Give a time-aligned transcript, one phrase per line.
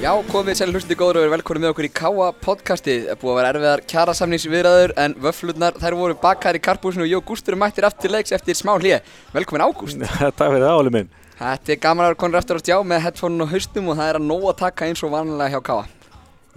[0.00, 3.02] Já, komið sæl hlustandi góður og verið velkvæmið með okkur í Káa podcastið.
[3.10, 7.18] Það búið að vera erfiðar kjærasamningsviðræður en vöflurnar þær voru bakkaðar í karpúsinu og Jó
[7.28, 9.02] Gústur er mættir aftur leiks eftir smá hlýja.
[9.36, 10.00] Velkomin Ágúst.
[10.40, 11.12] Takk fyrir það, Óli minn.
[11.36, 14.14] Þetta er gaman að vera konur eftir að stjá með headphone og haustum og það
[14.14, 15.84] er að nóg að taka eins og vanlega hjá Káa.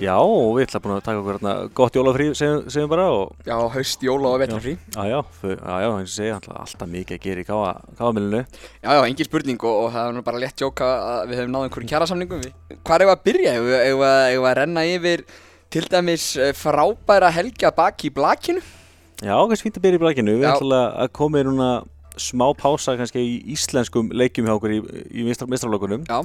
[0.02, 3.34] Já, og við ætlum búin að taka okkur hérna gott jólafrí, segjum, segjum bara og...
[3.46, 4.74] Já, haust, jóla og vetrafrí.
[4.96, 8.40] Já, já, þau- já, já, eins og segja, alltaf, mikið að gera í káa, káamilinu.
[8.82, 11.54] Já, já, engin spurning og, og það er nú bara létt jóka að við hefum
[11.54, 12.42] náð einhverjum kjærasamningum.
[12.48, 13.54] Við- Hvar hefur að byrja?
[13.60, 15.26] Hefur við að, að renna yfir
[15.74, 18.64] til dæmis eh, frábæra helgja baki í blakinu?
[19.22, 20.40] Já, kannski fínt að byrja í blækinu.
[20.42, 21.70] Við ætlum að koma í núna
[22.18, 24.82] smá pása kannski í íslenskum leikjum hjá okkur í,
[25.22, 25.30] í
[26.10, 26.20] Já,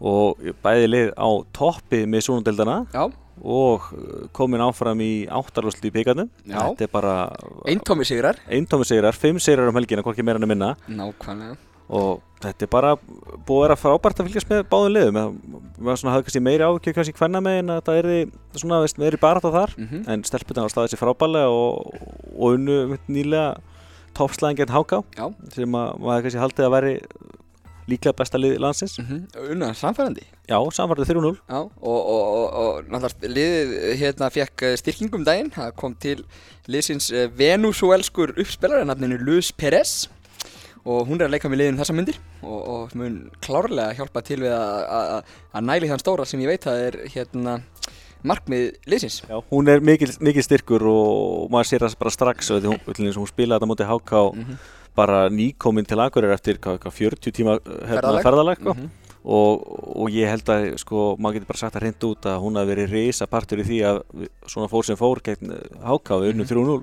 [0.00, 2.78] og bæði lið á toppi með súnundeldana
[3.44, 3.88] og
[4.32, 6.28] komin áfram í áttarlöslu í píkarnum.
[6.46, 7.14] Þetta er bara
[7.66, 8.38] eintómi sigrar.
[8.48, 10.74] eintómi sigrar, fimm sigrar um helgina, hvorki meira en að minna.
[10.88, 11.56] Nákvæmlega.
[11.88, 14.94] og þetta er bara búið að vera frábært að fylgjast með báðum
[15.84, 19.18] við svona hafði kannski meiri ákjöf kannski hvenna megin að það er svona veist, meiri
[19.20, 20.08] barata þar Mhm.
[20.08, 21.92] en stelpunar á staðið sér frábælega og,
[22.40, 23.58] og unnu nýlega
[24.16, 25.04] toppslæðin gegn Háká
[25.52, 26.94] sem að maður kannski haldið að veri
[27.90, 28.98] líklega besta lið landsins.
[28.98, 30.22] Mm Unna, samfærandi.
[30.48, 35.50] já, samfarið 3-0 Já, og, og, og, og náttúrulega liðið hérna fekk eh, styrkingum daginn,
[35.54, 36.24] það kom til
[36.68, 40.08] liðsins eh, venúsúelskur uppspelari, nafninu Luz Perez
[40.84, 42.16] og hún er að leika með liðin þessa myndir.
[42.44, 45.30] Og, og mun klárlega hjálpa til við að,
[45.64, 47.54] næli þann stóra sem ég veit að er hérna
[48.24, 49.22] markmið liðsins.
[49.28, 52.78] já, hún er mikil styrkur og maður sér það bara strax og hún,
[53.16, 54.58] hún spilaði þetta móti Háká Mhm.
[54.96, 58.22] Bara nýkomin til Akureyrar eftir hvað, hvað, 40 tíma eh, hérna, Ferðalag.
[58.28, 58.74] ferðalag sko.
[58.74, 58.90] Mhm.
[59.24, 59.62] og,
[60.04, 62.70] og ég held að sko, maður getur bara sagt að hreint út að hún hafi
[62.74, 64.02] verið reysa partur í því að
[64.52, 66.76] svona fór sem fór gegn Háká við unnum 3-0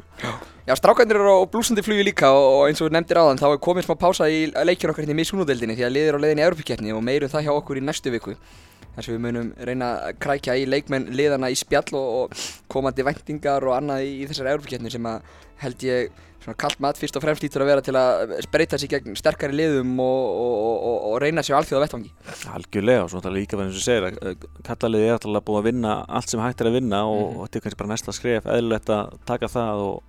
[0.66, 3.48] Já, strákarnir eru á blúsandi flugi líka og, og eins og við nefndir áðan þá
[3.52, 6.44] er komið smá pása í leikjur okkar hérna í misúnudeldinni því að liðir á leiðinni
[6.44, 8.36] í Europaketni og meirum það hjá okkur í næstu viku
[8.96, 12.41] þar sem við munum reyna að krækja í leikmenn liðana í spjall og, og
[12.74, 15.22] komandi væntingar og annað í, í þessari Europaketni sem að
[15.62, 18.90] held ég svona kalt mat fyrst og fremst lítur að vera til að spreita sig
[18.90, 22.12] gegn sterkari liðum og, og, og, og reyna sér á alþjóða vettvangi
[22.57, 25.91] algjörlega og svona líka verið eins og segir að kallaliði er alltaf búið að vinna
[26.09, 27.38] allt sem hægt er að vinna og, Mhm.
[27.38, 30.01] og þetta er kannski bara næsta skref eðlilegt að taka það og,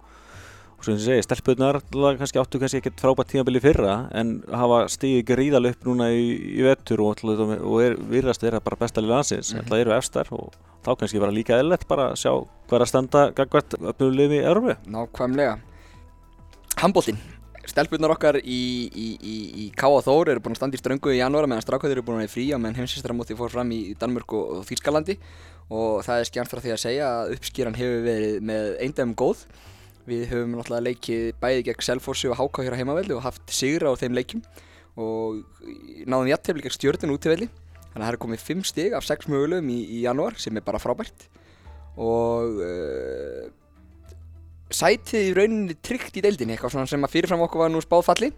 [0.78, 1.78] og svo eins og segir, stelpunar
[2.18, 6.24] kannski áttu kannski ekkert frábært tímabili fyrra en hafa stigið gríðal upp núna í,
[6.58, 9.60] í vettur og, og er, virðast er það bara besta lið landsins, Mhm.
[9.66, 12.32] alltaf eru efstar og þá kannski bara líka eðlilegt bara sjá
[12.66, 15.58] hvað er að standa gagvart öfnum liðum í Európu Nákvæmlega
[16.80, 17.20] Handbóltinn
[17.68, 20.00] Stelpurnar okkar í, í, í, í K.A.
[20.02, 22.30] Þór eru búin að standa í ströngu í janúara meðan strákvæður eru búin að vera
[22.30, 25.16] í frí á meðan heimsistramóti fór fram í Danmörk og, og Þýskalandi.
[25.72, 29.44] Og það er skjæmt frá því að segja að uppskýran hefur verið með eindæmum góð.
[30.10, 33.94] Við höfum náttúrulega leikið bæði gegn Selfossi og Háká hér á heimavelli og haft sigra
[33.94, 34.42] á þeim leikjum.
[34.98, 35.44] Og
[36.02, 37.48] náðum jættefli gegn stjórnin útivelli.
[37.92, 40.66] Þannig að það er komið 5 stig af 6 mögulegum í, í janúar sem er
[40.66, 41.28] bara frábært.
[42.00, 43.48] Og uh,
[44.76, 48.04] sætið í rauninni tryggt í deildinni eitthvað svona sem að fyrirfram okkur var nú spáð
[48.08, 48.32] falli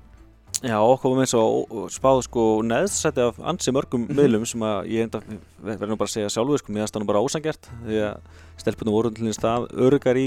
[0.65, 4.17] Já, okkur var með eins og spáð sko neðsætti af ansi mörgum Mhm.
[4.19, 5.21] miðlum sem að ég enda
[5.61, 8.17] verður nú bara að segja sjálfur sko, mér það nú bara ósangjart því að
[8.63, 10.27] stelpunum voru til stað örugar í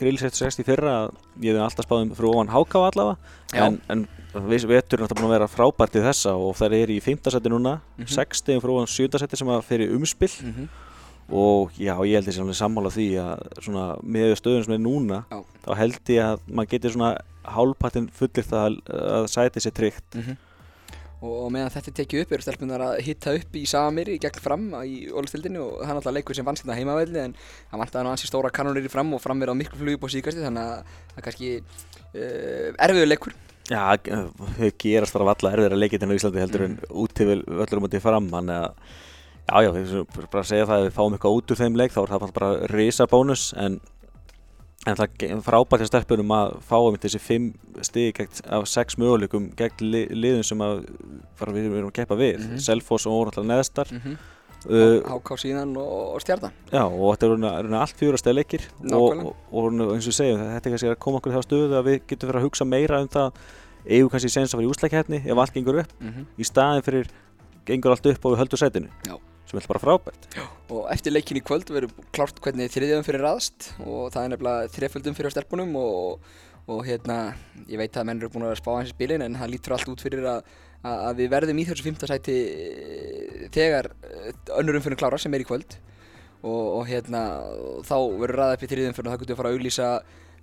[0.00, 1.12] grillisættu 60 í fyrra að
[1.44, 3.16] ég hef alltaf spáðum frá ofan háká allavega
[3.66, 4.06] en, en
[4.48, 7.30] við vetur náttúrulega búin að vera frábært í þessa og þær eru í 5.
[7.36, 8.10] seti núna Mhm.
[8.16, 9.18] 6 stegum frá ofan 7.
[9.22, 9.62] seti sem að
[10.56, 10.68] -hmm.
[11.26, 15.38] Og já, ég held þessi sammála því að svona með stöðun sem er núna Já.
[15.66, 17.08] þá held ég að maður geti svona
[17.56, 20.36] hálfpartin fullirt að, að sæti sér tryggt Mhm.
[21.22, 24.42] og, og meðan þetta tekið upp eru stelpunar að hitta upp í Samir í gegn
[24.44, 27.34] fram í Ólistildinni og það er náttúrulega leikur sem vannst hérna heimavelli en
[27.72, 30.12] það vantaði nú ansi stóra kanonir í fram og fram er á miklu flugi på
[30.12, 33.34] síkasti þannig að það er kannski uh, erfiður leikur
[33.66, 37.26] Já, þau gerast bara valla erfiðar að leikja þetta á Íslandi heldur en út til
[37.32, 38.94] völlur um að fram þannig að
[39.46, 41.76] já, já, við skulum bara að segja það að við fáum eitthvað út úr þeim
[41.76, 43.80] leik þá er það bara risa bónus en,
[44.86, 47.52] en það er frábært hjá stelpunum að fá um þessi fimm
[47.92, 48.28] gegn,
[48.58, 50.86] af sex möguleikum gegn li, liðum sem að
[51.52, 52.58] við erum að keppa við Mhm.
[52.58, 54.16] Selfoss og orðallega neðstar mm -hmm.
[54.70, 58.62] uh, Háká síðan og, stjarnan Já, og þetta er raun- raun allt fjórastega leikir
[58.92, 61.42] og, og, og eins og við segjum, þetta er kannski að koma okkur í þá
[61.46, 63.32] stöðu að við getum fyrir að hugsa meira um það
[63.86, 66.24] eigum kannski sens að vera í úslækjahætni ef allt gengur upp mm -hmm.
[66.38, 67.06] í staðin fyrir
[67.66, 69.14] gengur allt upp og við höldum sætinu Já.
[69.46, 70.26] Sem er bara frábært.
[70.74, 74.74] Og eftir leikin í kvöld verður klárt hvernig þriðjöfum fyrir raðast og það er nefnilega
[74.74, 76.28] þreföldum fyrir stelpunum og,
[76.66, 77.18] og hérna,
[77.70, 79.92] ég veit að menn eru búin að spá hans í spilin en það lítur allt
[79.94, 80.52] út fyrir að,
[80.82, 85.46] að, við verðum í þessu fymta sæti eh, þegar eh, önnurum fyrir klára sem er
[85.46, 85.78] í kvöld.
[86.46, 87.22] Og, og hérna,
[87.86, 89.90] þá verður raðað upp í þriðjöfum fyrir og það getur að fara að auglýsa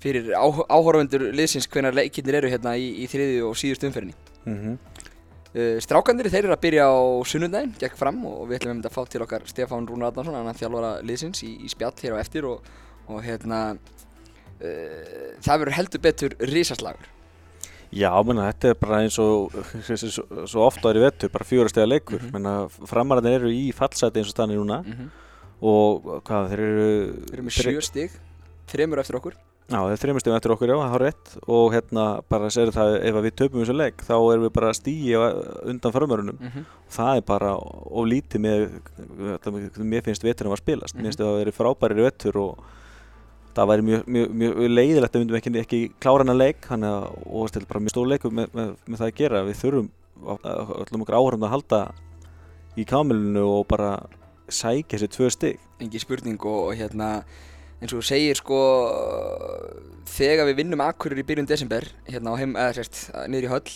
[0.03, 4.15] fyrir áh áhorfundur liðsins hvenar leikirnir eru hérna í, í þriðju og síðust umferðinni.
[4.43, 5.11] Mm -hmm.
[5.53, 6.97] Uh, strákandir þeir eru að byrja á
[7.29, 10.95] sunnundaginn, gekk fram og við ætlum að fá til okkar Stefán Rúnar Adnarsson, annan þjálfara
[11.05, 12.71] liðsins í, í spjall hér á eftir og,
[13.05, 17.11] og hérna uh, það verður heldur betur risaslagur.
[17.93, 19.53] Já, menna, þetta er bara eins og
[20.01, 22.25] svo, svo ofta er í vettu, bara fjórastega leikur mm.
[22.25, 22.33] -hmm.
[22.33, 25.09] menna, framararnir eru í fallseti eins og stanni núna Mm -hmm.
[25.61, 26.91] og hvað, þeir eru
[27.29, 28.11] Þeir eru með sjö stig,
[28.73, 29.37] þremur eftir okkur.
[29.63, 31.33] Já, þeir eru þreymur stegum eftir okkur, já, það har rétt.
[31.47, 34.79] Og hérna, bara segir það, ef við töpum þessu leik, þá erum við bara að
[34.81, 35.21] stíja
[35.71, 36.65] undan framörunum Mm -hmm.
[36.89, 38.69] það er bara of lítið með
[39.79, 40.95] mér finnst var að spilast.
[40.95, 41.01] Mhm.
[41.01, 42.57] mér finnst það að vera frábærir í vetur og
[43.53, 47.49] það væri mjög, mjög, mjög leiðilegt að við myndum ekki, ekki klára þannig að, og
[47.49, 49.89] þetta er bara mjög stór leikur með, með, með það að gera, við þurfum
[50.23, 51.81] öllum okkur áhörðum að halda
[52.77, 53.91] í kamilinu og bara
[54.49, 55.59] sækja þessi tvö stig
[57.83, 58.59] Eins og þú segir sko
[60.13, 63.73] þegar við vinnum akkurir í byrjun desember hérna á heim, eða sérst, niður í höll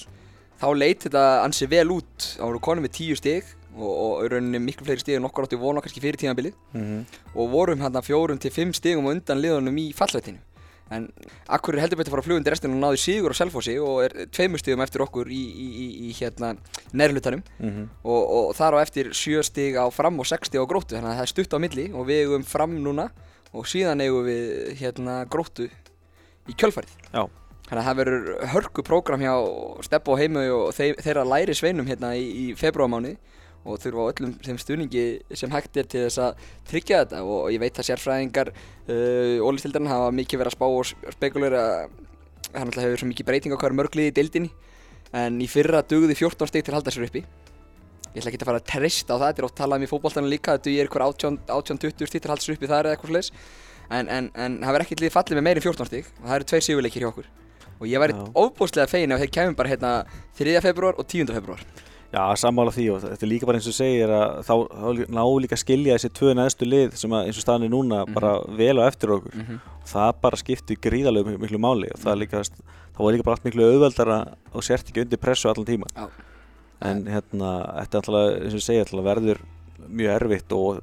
[0.57, 2.29] þá leit þetta ansi vel út.
[2.37, 5.59] Þá voru konum með tíu stig og, og rauninni miklu fleiri stig en okkur áttu
[5.59, 6.55] vona kannski fyrir tímabilið.
[6.73, 7.17] Mm -hmm.
[7.35, 10.39] og vorum hérna fjórum til fimm stigum á undan liðunum í fallsvætinu
[10.93, 11.07] en
[11.51, 14.27] akkurir heldur betur að fara að flugundi restina og náði sigur á Selfossi og er
[14.33, 16.53] tveimur stigum eftir okkur í, í, í, í hérna
[16.95, 17.43] nærlutanum
[18.03, 20.95] og, og þar á eftir sjö stig á fram og sex stig á gróttu.
[20.95, 23.09] Þannig að það er stutt á milli og við eigum fram núna
[23.57, 25.67] og síðan eigum við hérna gróttu
[26.47, 26.93] í kjölfarið.
[27.11, 27.25] Já.
[27.67, 29.33] þannig að það verður hörku prógram hjá
[29.83, 33.17] Steppa og Heimau og þeir, þeirra læri sveinum hérna í, í februarmáni
[33.67, 35.05] og þurfa á öllum þeim stuðningi
[35.35, 37.23] sem hægt er til þess að tryggja þetta.
[37.27, 41.65] Og ég veit að sérfræðingar uh, ólistildarinn hafa mikið verið að spá og spekulera
[42.47, 44.53] það náttúrulega hefur svo mikið breyting á hverju mörgliði í deildinni.
[45.17, 47.25] En í fyrra dugði 14 stig til að halda sér uppi
[48.17, 49.89] ég ætla ekki að fara að treysta á það, þetta er oft talað um í
[49.93, 53.13] fótballtana líka þetta er ykkur 18-20 stig til að halda sér uppi þar eða eitthvað
[53.15, 53.31] slags
[53.89, 56.47] en, en, en það verður ekkert liðið fallið með meirinn 14 stig og það eru
[56.51, 57.27] tveir sigurleikir hjá okkur
[57.77, 58.23] og ég væri Já.
[58.41, 59.91] ofbúslega fegin ef þeir kemur bara hérna
[60.39, 60.57] 3.
[60.65, 61.29] februar og 10.
[61.37, 61.61] februar
[62.07, 65.23] Já, sammála því og þetta er líka bara eins og segir að þá, þá ná
[65.43, 68.13] líka að skilja þessi tvö neðstu lið sem að, eins og staðan er núna Mhm.
[68.15, 68.31] bara
[68.61, 69.59] vel á eftir okkur mm -hmm.
[69.91, 73.63] það bara skiptir gríðarlega miklu, máli og það líka, það var líka bara allt miklu
[73.67, 74.17] auðveldara
[74.53, 76.07] og sért ekki undir pressu allan tíma Já.
[76.81, 77.51] En hérna,
[77.81, 79.39] þetta er alltaf, eins og ég segja, alltaf verður
[79.87, 80.81] mjög erfitt og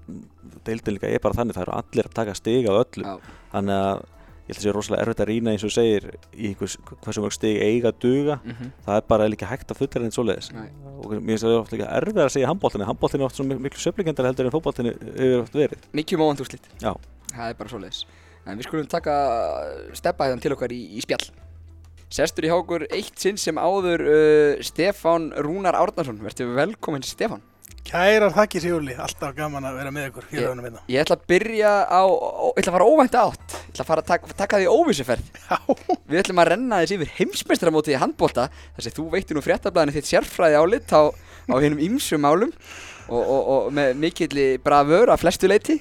[0.65, 3.19] deildin líka er bara þannig, það eru allir að taka stig af öllu, Já.
[3.53, 4.03] þannig að
[4.45, 6.07] ég held að það sé rosalega erfitt að rýna eins og segir
[6.37, 6.75] í einhvers,
[7.05, 8.73] hversu mörg stig eiga að duga Mhm.
[8.87, 10.69] það er bara líka hægt að fullera einn svoleiðis Nei.
[11.01, 13.81] og mér finnst það ofta líka erfið að segja handbóltinni handbóltinni er oft svo miklu
[13.81, 16.93] söflingendar heldur en fótbóltinni hefur oft verið mikið móvand úrslit Já.
[17.33, 18.05] það er bara svoleiðis
[18.47, 19.15] en við skulum taka
[19.97, 21.25] steppa hérna til okkar í, í spjall
[22.15, 27.43] sestur í hákur eitt sinn sem áður uh, Stefán Rúnar Árnarsson verður velkominn Stefán.
[27.85, 30.83] Kærar þakki Sigurli, alltaf gaman að vera með ykkur félögunum hérna.
[30.89, 33.57] ég ætla að byrja á, ó, ég ætla að fara óvænt átt.
[33.59, 35.29] Ég ætla að fara að taka, taka því óvissuferð.
[35.51, 35.59] Já,
[36.09, 39.97] við ætlum að renna þess yfir heimsmeistramótið í handbólta þess að þú veitir nú fréttablaðinu
[39.99, 42.57] þitt sérfræði álit á, á hinnum ýmsum málum
[43.11, 45.77] og, og, og með mikilli bravör að flestu leiti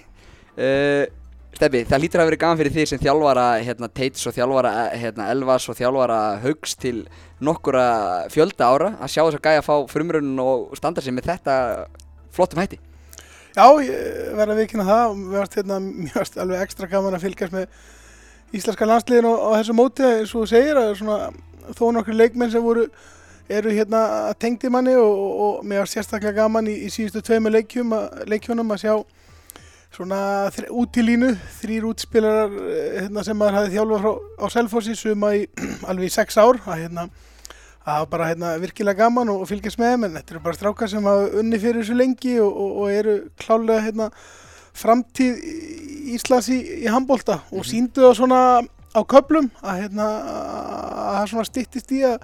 [0.59, 1.07] uh,
[1.53, 5.27] Steffi, það lítur að vera gaman fyrir því sem þjálfara hérna, Teits og þjálfara hérna,
[5.29, 7.03] Elvas og þjálfara Haugs til
[7.45, 7.85] nokkura
[8.33, 11.57] fjölda ára að sjá þess að gæja að fá frumrunn og standa sig með þetta
[12.33, 12.81] flottum hætti?
[13.53, 17.25] Já ég verða að vikina það og við varst hérna mjög alveg ekstra gaman að
[17.27, 17.81] fylgjast með
[18.57, 20.09] íslenska landsliðin á, á þessu móti.
[20.09, 21.19] Eins og þú segir að svona
[21.77, 22.87] þó nokkur leikmenn sem voru
[23.53, 27.53] eru hérna tengdi manni og, og, og mér var sérstaklega gaman í, í síðustu tveimu
[27.53, 28.95] leikjum að, leikjunum að sjá
[29.93, 30.19] svona
[30.73, 35.33] út í línu, þrýr útspilarar eh, hérna, sem maður hafði þjálfað frá á Selfossi suma
[35.37, 35.43] í
[35.89, 37.07] alveg í sex ár að hérna
[37.83, 40.57] það var bara hérna, virkilega gaman og, og fylgjast með þeim en þetta eru bara
[40.57, 44.07] strákar sem hafa unni fyrir þessu lengi og, og, og eru klálega hérna,
[44.73, 45.43] framtíð
[46.13, 47.67] Íslands í, í handbólta og Mhm.
[47.69, 48.39] síndu það svona
[48.93, 52.17] á köplum að hérna að það svona styttist í að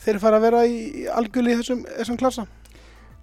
[0.00, 2.46] þeir fara að vera í algjörli í þessum, þessum klassa.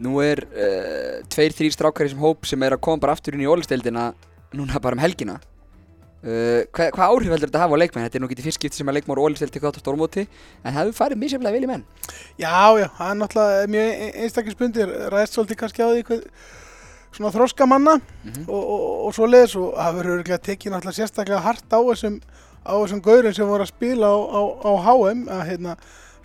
[0.04, 3.34] Nú er uh, tveir, þrýr strákar í þessum hóp sem er að koma bara aftur
[3.34, 4.12] inn í ólisteildina
[4.54, 8.06] núna bara um helgina uh, Hvað hva áhrif heldur þetta að hafa á leikmenn?
[8.06, 10.24] Þetta er nú ekki fyrst skipti sem að leikmenn á ólisteild tekur þátt á stórmóti
[10.28, 11.84] en það hefur farið misjaflega vel í menn
[12.38, 16.24] Já, já, það er náttúrulega mjög einstaklingsbundir, ræðst svolítið kannski á því hvað
[17.18, 17.94] svona þroska manna
[18.28, 18.44] Mhm.
[18.52, 22.18] og, og, og svo leiðis og það verður örgulega tekið náttúrulega sérstaklega hart á þessum,
[22.68, 25.76] á þessum gaurum sem voru að spila á, á, á HM að hérna,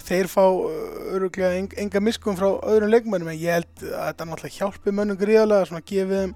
[0.06, 4.56] þeir fá örgulega en, enga miskum frá öðrum leikmönnum en ég held að þetta náttúrulega
[4.58, 6.34] hjálpi mönnum gríðarlega svona gefið þeim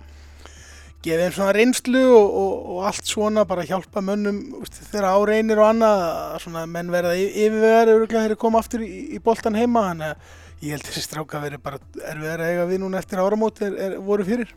[1.07, 5.71] gefið þeim svona reynslu og, og, og allt svona bara hjálpa mönnum þeirra áreinir og
[5.71, 10.13] annað að svona menn verða yfirvegar örgulega þeir koma aftur í, í boltan heima þannig
[10.13, 11.83] að ég held þessi stráka verið bara
[12.13, 14.55] erfiðar eiga við núna eftir áramót er, er, voru fyrir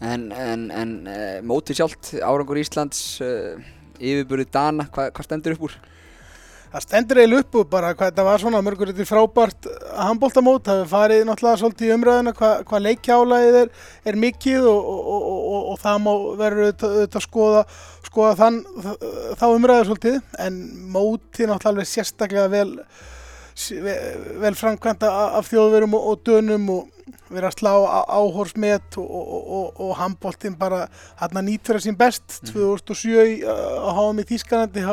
[0.00, 3.58] En, en, en uh, mótið sjálft, árangur Íslands, uh,
[4.00, 5.74] yfirburði Dana, hva, hvað stendur upp úr?
[6.70, 10.80] Það stendur eiginlega upp úr bara hvað þetta var svona mörgur þetta frábært handbóltamót, það
[10.80, 13.72] hefur farið náttúrulega svolítið í umræðina hvað, hvað leikjálaðið er,
[14.12, 16.10] er mikið og, og, og, og, og það má
[16.40, 17.62] verður auðvitað að skoða,
[18.06, 18.60] skoða þann,
[19.40, 20.20] þá umræðu svolítið.
[20.46, 20.60] En
[20.94, 22.70] mótið náttúrulega sérstaklega vel,
[24.40, 27.00] vel framkvæmda af þjóðverum og dönum og
[27.30, 27.72] verið að slá
[28.10, 30.84] áhorsmet og, og, og, og handbóltinn bara
[31.20, 32.40] hann nýtt fyrir sín best.
[32.42, 32.52] Mm.
[32.54, 34.86] 2007 að hafa með Þískanandi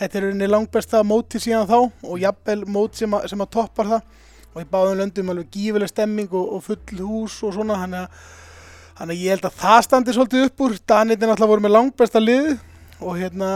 [0.00, 4.06] þetta er unni langbesta móti síðan þá og jafnvel mót sem, sem að toppar það.
[4.54, 9.34] Og í báðum löndum alveg gífileg stemming og full hús og svona hann að ég
[9.34, 10.78] held að það standi svolítið upp úr.
[10.86, 12.54] Danitinn alltaf voru með langbesta lið
[13.02, 13.48] og hérna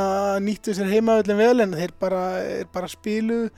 [0.42, 2.22] nýttu sér heimaðallin vel en þeir bara,
[2.74, 3.52] bara spiluð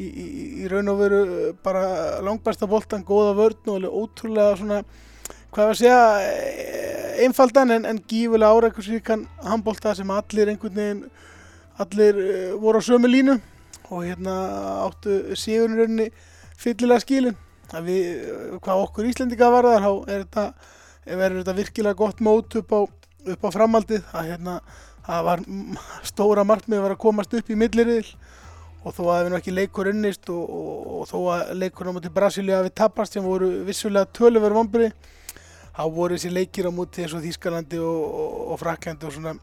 [0.00, 0.26] í, í,
[0.62, 1.22] í raun og veru
[1.64, 1.84] bara
[2.24, 4.82] langbæsta boltan, góða vörn og alveg ótrúlega svona,
[5.52, 6.00] hvað var að segja,
[7.26, 11.02] einfaldan en, en gífulega árækursvíkan handbolta sem allir einhvern veginn,
[11.82, 13.38] allir uh, voru á sömu línu
[13.92, 14.36] og hérna
[14.86, 16.08] áttu sigurnirunni
[16.60, 17.38] fyllilega skílinn.
[17.72, 18.28] Við,
[18.60, 20.44] hvað okkur Íslendika var þar, þá er þetta,
[21.08, 22.80] verður þetta virkilega gott mót upp á,
[23.32, 24.02] upp á framaldið.
[24.10, 24.56] Það, hérna,
[25.06, 25.44] það var
[26.04, 28.04] stóra markmið að komast upp í milliriðil
[28.82, 31.94] og þó að við nú ekki leikur unnist og, og, og þó að leikur á
[31.94, 34.90] mútið Brasilia við tapast sem voru vissulega tölurverð vonburi
[35.72, 38.04] þá voru þessi leikir á mútið eins og Þýskalandi og,
[38.52, 39.36] og Fraklandi og svona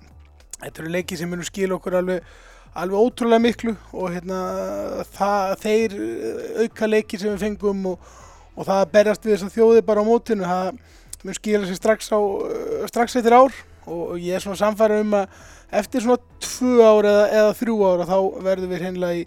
[0.60, 2.28] þetta eru leikir sem munum skil okkur alveg,
[2.78, 4.42] alveg ótrúlega miklu og hérna
[5.16, 5.98] það, þeir
[6.66, 10.48] auka leikir sem við fengum og það berjast við þess að þjóði bara á mótinu
[10.50, 10.72] það
[11.24, 12.20] mun skila sér strax, á,
[12.92, 13.56] strax eftir ár
[13.96, 15.40] og ég er svona samfærið um að
[15.82, 18.18] eftir svona tvu ára eða, eða þrjú ára þá
[18.50, 19.26] verðum við hreinlega í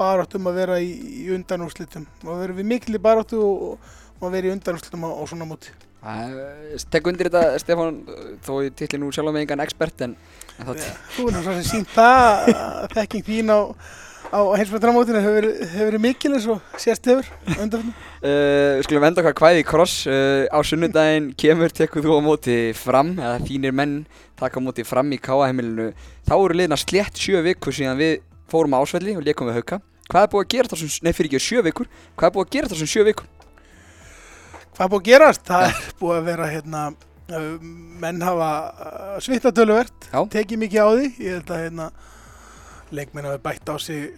[0.00, 0.90] baráttum að vera í,
[1.20, 2.08] í undanúrslitum.
[2.24, 5.48] Og verðum við mikil í baráttu og, og að vera í undanúrslitum á, á svona
[5.48, 5.74] móti.
[6.00, 7.98] Tekk undir þetta Stefán
[8.46, 10.14] þó ég tilli nú sjálf með engan expert en,
[10.56, 10.86] en það
[11.16, 12.54] Þú er náttúrulega sínt það
[12.94, 13.60] þekking þín á
[14.30, 17.92] á heimsmyndramótinu hefur verið mikil eins og sérst hefur undanfjörnum.
[18.20, 19.96] Uh, við skulum enda okkar hvaði í kross.
[20.06, 23.94] Uh, á sunnudaginn kemur tekkuð þú á móti fram, eða þínir menn
[24.38, 25.90] taka á móti fram í káaheimilinu.
[26.28, 28.20] Þá eru liðna slett sjö vikur síðan við
[28.50, 29.80] fórum á ásvelli og leikum við hauka.
[30.10, 32.54] Hvað er búið að gera þessum, nei fyrir ekki sjö vikur, hvað er búið að
[32.56, 33.28] gera þessum sjö vikur?
[34.74, 35.44] Hvað er búið að gerast?
[35.46, 36.80] Það er búið að vera hérna,
[38.02, 38.48] menn hafa
[39.22, 41.10] svittatöluvert, tekið mikið á því.
[41.22, 41.86] Ég held að hérna,
[42.90, 44.10] leikmenn hafi bætt á sig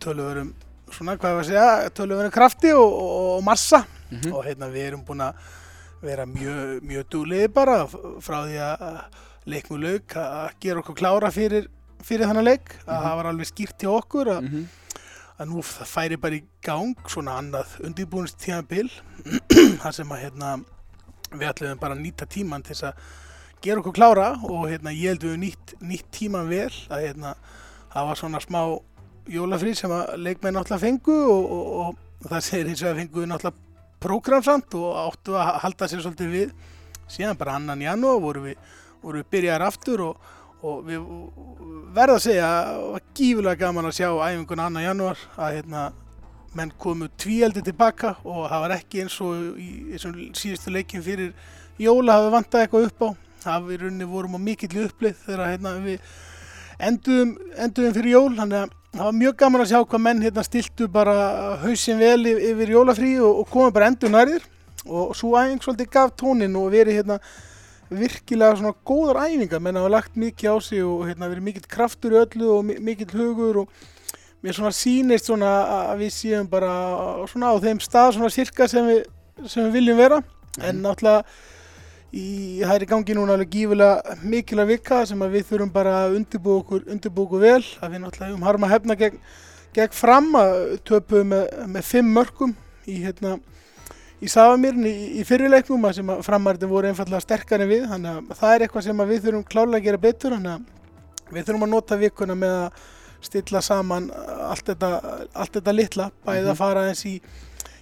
[0.00, 0.52] töluverum
[0.90, 4.32] svona hvað var að segja töluverum krafti og, og, massa mm -hmm.
[4.34, 5.34] og hérna við erum búin að
[6.02, 7.86] vera mjög mjög dúliði bara
[8.20, 9.00] frá því að
[9.46, 11.68] leikmur lauk að gera okkur klára fyrir,
[12.02, 13.02] fyrir þannig leik að mm -hmm.
[13.02, 14.66] það var alveg skýrt til okkur að, mm -hmm.
[15.38, 18.90] að nú það færi bara í gang svona annað undirbúinst tíma pil
[19.82, 20.60] þar sem að hérna
[21.32, 22.94] við ætlum bara að nýta tíman til þess að
[23.62, 27.34] gera okkur klára og hérna ég held við nýtt, nýtt tíman vel að hérna
[27.90, 28.60] það var svona smá
[29.30, 33.26] jólafrið sem að leikmenn náttúrulega fengu og, og, og það segir eins og að fengu
[33.30, 33.68] náttúrulega
[34.00, 36.52] prógramsamt og áttu að halda sér svolítið við.
[37.10, 38.60] Síðan bara annan janúar voru við,
[39.02, 40.28] voru við byrjaðar aftur og,
[40.62, 41.08] og við
[41.96, 45.88] verða að segja að það var gífulega gaman að sjá æfingun annan janúar að hérna
[46.56, 51.34] menn komu tvíeldi tilbaka og það var ekki eins og í þessum síðustu leikin fyrir
[51.78, 53.08] jóla hafi vantað eitthvað upp á.
[53.40, 56.00] Það við runni vorum á mikill upplið þegar hérna við
[56.88, 60.46] enduðum, enduðum fyrir jól þannig að það var mjög gaman að sjá hvað menn hérna
[60.46, 61.14] stiltu bara
[61.62, 64.48] hausin vel yfir jólafrí og, og komið bara endur nærðir
[64.86, 67.20] og svo æfing svolítið gaf tónin og verið hérna
[67.90, 69.62] virkilega svona góðar æfingar.
[69.62, 73.10] Menn hafa lagt mikið á sig og hérna verið mikill kraftur í öllu og mikill
[73.14, 73.86] hugur og
[74.44, 75.50] mér svona sínist svona
[75.90, 76.72] að við séum bara
[77.30, 79.00] svona á þeim stað svona cirka sem við,
[79.46, 80.20] sem við viljum vera.
[80.60, 80.84] En mhm.
[80.86, 81.24] náttúrulega
[82.10, 86.80] Í, í gangi núna alveg gífulega mikilvæg vika sem við þurfum bara að undirbúa okkur,
[86.90, 89.20] undirbúa okkur vel að við náttúrulega hefum harma hefna gegn,
[89.76, 90.56] gegn fram að
[90.90, 92.56] töpuðum með, með fimm mörgum
[92.90, 93.36] í, hérna,
[94.18, 98.40] í Safamirn í, í fyrirleiknum að sem að framarðin voru einfallega sterkari við þannig að
[98.40, 101.72] það er eitthvað sem við þurfum klálega að gera betur þannig að við þurfum að
[101.76, 102.82] nota vikuna með að
[103.30, 104.10] stilla saman
[104.48, 104.90] allt þetta,
[105.30, 106.60] allt þetta litla bæðið að mhm.
[106.64, 107.20] fara eins í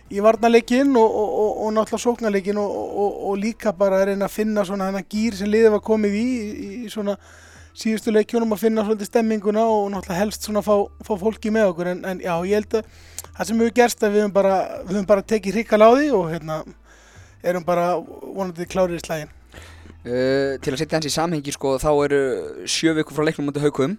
[0.08, 4.64] í varnarleikin og, og, og, og náttúrulega sóknarleikin og líka bara að reyna að finna
[4.64, 7.18] svona hana gýr sem liðið var komið í, í, í svona
[7.78, 11.72] síðustu leikjónum að finna svolítið stemminguna og náttúrulega helst svona að fá, fá fólki með
[11.72, 11.92] okkur.
[11.92, 12.92] En, en já, ég held að
[13.38, 16.12] það sem hefur gerst að við höfum bara, við höfum bara tekið hrikal á því
[16.16, 16.62] og hérna
[17.42, 21.90] erum bara vonandi klárið í slægin uh, Til að setja hans í samhengi sko þá
[22.08, 22.22] eru
[22.70, 23.98] sjö vikur frá leiknum mútið haugum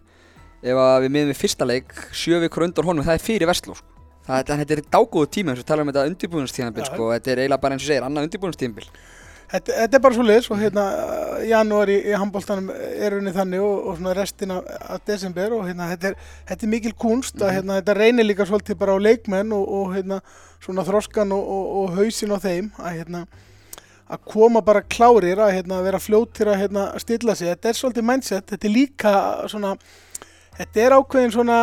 [0.59, 3.88] ef við miðum við fyrsta leik sjö vikur undan honum það er fyrir vestlú sko
[4.29, 7.63] Það, þetta er dágóðu tíma eins og tala um þetta undirbúinustíðanbíl sko, þetta er eiginlega
[7.63, 8.85] bara eins og segir, annað undirbúinustíðanbíl.
[9.49, 10.85] þetta, þetta er bara svo liðs og hérna
[11.49, 15.89] janúar í, í handbóltanum er unni þannig og, og svona restina af desember og hérna
[15.95, 19.57] þetta er, þetta er mikil kunst að hérna þetta reynir líka svolítið bara á leikmenn
[19.57, 20.21] og, og hérna
[20.61, 23.25] svona þroskan og, og hausin á þeim að hérna
[24.09, 27.49] að koma bara klárir að hérna, vera fljóttir að hérna, stilla sig.
[27.51, 29.11] Þetta er svolítið mindset, þetta er líka
[29.51, 29.75] svona,
[30.57, 31.59] þetta er ákveðin svona,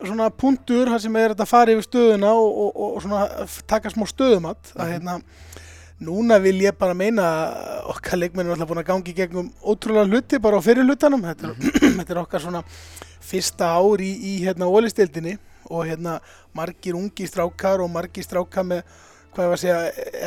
[0.00, 4.06] svona punktur þar sem er að fara yfir stöðuna og, og, og svona taka smá
[4.10, 4.74] stöðumatt.
[4.74, 5.16] Að, hérna,
[6.04, 7.28] núna vil ég bara meina
[7.92, 11.24] okkar leikmenn er alltaf búin að gangi gegnum ótrúlega hluti bara á fyrir hlutanum.
[11.30, 12.64] Þetta er, þetta er okkar svona
[13.24, 15.38] fyrsta ár í, í hérna ólistildinni
[15.70, 16.18] og hérna
[16.56, 18.82] margir ungi strákar og margir strákar með
[19.34, 19.78] hvað ég var að segja,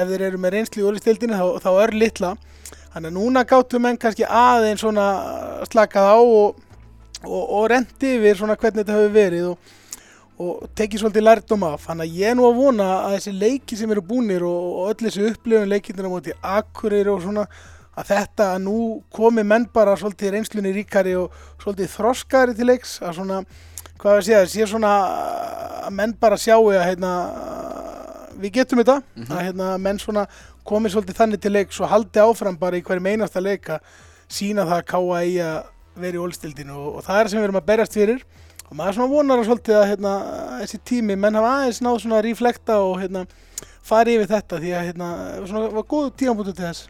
[0.02, 2.32] ef þeir eru með reynslu í ólistildinu þá, þá er litla
[2.94, 5.06] þannig að núna gáttu menn kannski aðeins svona
[5.70, 6.58] slakað á og,
[7.26, 9.72] og, og rendi yfir svona hvernig þetta hefur verið og,
[10.38, 13.80] og tekið svolítið lærdom af þannig að ég er nú að vona að þessi leiki
[13.80, 17.48] sem eru búnir og öll þessi upplifun leikindina mútið akkurir og svona
[17.98, 18.80] að þetta að nú
[19.14, 21.34] komi menn bara svolítið reynslunni ríkari og
[21.64, 23.40] svolítið þroskari til leiks að svona,
[23.98, 24.92] hvað ég segja, sé svona
[25.88, 27.14] að menn bara sjáu að heitna
[28.38, 29.32] við getum þetta mm -hmm.
[29.34, 30.28] að hérna, menn svona
[30.64, 33.80] komið svolítið þannig til leik svo haldi áfram bara í hverjum einasta leika
[34.30, 35.64] sína það að káa í að
[36.04, 38.24] vera í ólstildinu og, og það er sem við erum að berjast fyrir.
[38.68, 40.14] Og maður svona vonar að svolítið að hérna,
[40.62, 43.26] þessi tími menn hafa aðeins náð svona að ríflekta og hérna,
[43.88, 45.12] fari yfir þetta því að hérna,
[45.48, 46.90] svona var góð tímanbútu til þess.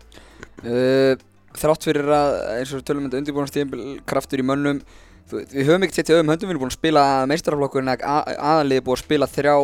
[0.66, 1.14] Uh,
[1.58, 4.82] Þrátt fyrir að eins og tölum þetta undirbúinastíðin kraftur í mönnum
[5.28, 8.96] Við höfum ekkert sett í öðum höndum, við erum búin að spila meistaraflokkurinn aðanliði búið
[8.96, 9.56] að spila þrjá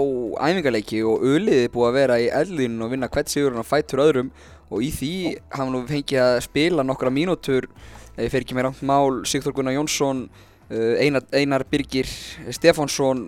[0.43, 4.33] æfingarleiki og auðliði búið að vera í eldlinu og vinna hvert sigurinn og fættur öðrum.
[4.73, 5.13] Og í því
[5.53, 7.69] hafum við fengið að spila nokkra mínútur,
[8.17, 10.27] ég fer ekki með rámt mál, Sigþór Gunnar Jónsson,
[10.70, 12.10] uh, Einar, Einar Birgir
[12.53, 13.25] Stefánsson,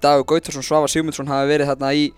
[0.00, 2.10] Dagur Gautarsson, Svafa Sigmundsson hafa verið þarna í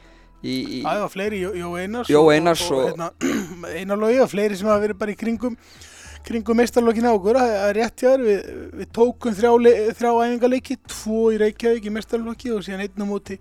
[0.43, 4.31] Það var fleiri, Jó Einars Jó Einars og, og, og, og hérna, Einar Lógi og
[4.33, 5.55] fleiri sem hafa verið bara í kringum
[6.27, 9.51] kringum meistarlokkin á okkur, það er rétt hér, við, við tókum þrjá,
[9.99, 13.39] þrjá æfingarleiki, tvo í Reykjavík í meistarlokki og síðan einn á móti,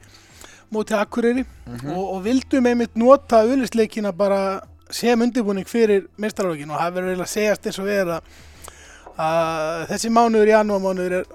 [0.74, 1.92] móti Akureyri mm -hmm.
[1.94, 7.30] og, og vildum einmitt nota auðvistleikina bara sem undirbúning fyrir meistarlokkin og það verður eiginlega
[7.30, 8.24] að segjast eins og verða að
[9.92, 11.26] þessi mánuður í janúarmánuður er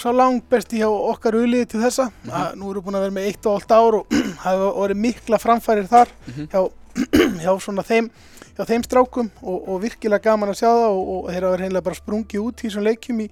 [0.00, 2.36] svo langt besti hjá okkar auðliði til þessa, mm -hmm.
[2.40, 4.06] að nú erum við búin að vera með eitt og allt ár og
[4.44, 6.46] hefur verið mikla framfærir þar mm -hmm.
[6.52, 6.60] hjá,
[7.44, 8.10] hjá svona þeim
[8.56, 11.84] hjá þeim strákum og, og virkilega gaman að sjá það og, og þeir hafa reynilega
[11.84, 13.30] bara sprungið út í þessum leikjum í,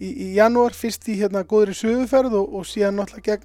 [0.00, 3.44] í, í janúar, fyrst í hérna góðri söguferð og, og síðan náttúrulega gegn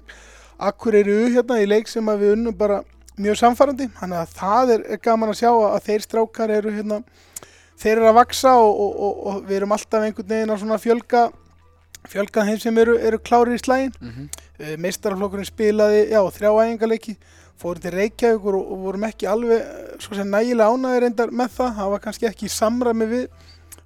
[0.58, 2.82] Akureyri U hérna í leik sem við unnum bara
[3.18, 7.02] mjög samfærandi þannig að það er, er gaman að sjá að þeir strákar eru hérna
[7.82, 11.26] þeir eru að vaksa og við erum alltaf einhvern veginn að svona fjölga
[12.10, 14.30] fjölga þeim sem eru, eru klárir í slægin mm -hmm.
[14.62, 17.16] Eh, meistaraflokkurinn spilaði já, þrjá æfingarleiki
[17.58, 19.62] fórum til Reykjavík og, og vorum ekki alveg
[20.02, 21.72] svo sem nægilega ánægir reyndar með það.
[21.78, 23.24] Það var kannski ekki í samræmi við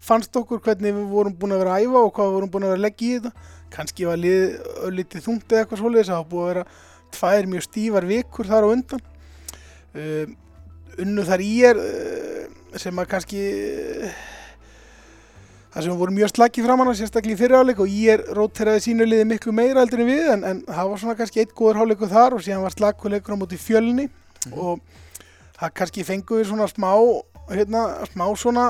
[0.06, 2.66] fannst okkur hvernig við vorum búin að vera að æfa og hvað við vorum búin
[2.66, 3.32] að vera að leggja í þetta.
[3.76, 4.42] Kannski var lið
[4.98, 6.66] litið þungt eða eitthvað svolítið það var búin að vera
[7.16, 9.04] tvær mjög stífar vikur þar á undan.
[9.96, 10.26] Uh,
[11.02, 13.42] unnu þar í er uh, sem að kannski
[15.76, 19.06] það sem voru mjög slaggi framann á sérstaklega í fyriráleik og ég er róteraði sínu
[19.08, 22.08] liði miklu meira heldur en við en, en það var svona kannski eitt góður háleiku
[22.08, 24.54] þar og síðan var slagkuleikur á móti fjölni mm.
[24.56, 24.80] og
[25.58, 26.90] það kannski fenguði svona smá
[27.52, 28.66] hérna, smá svona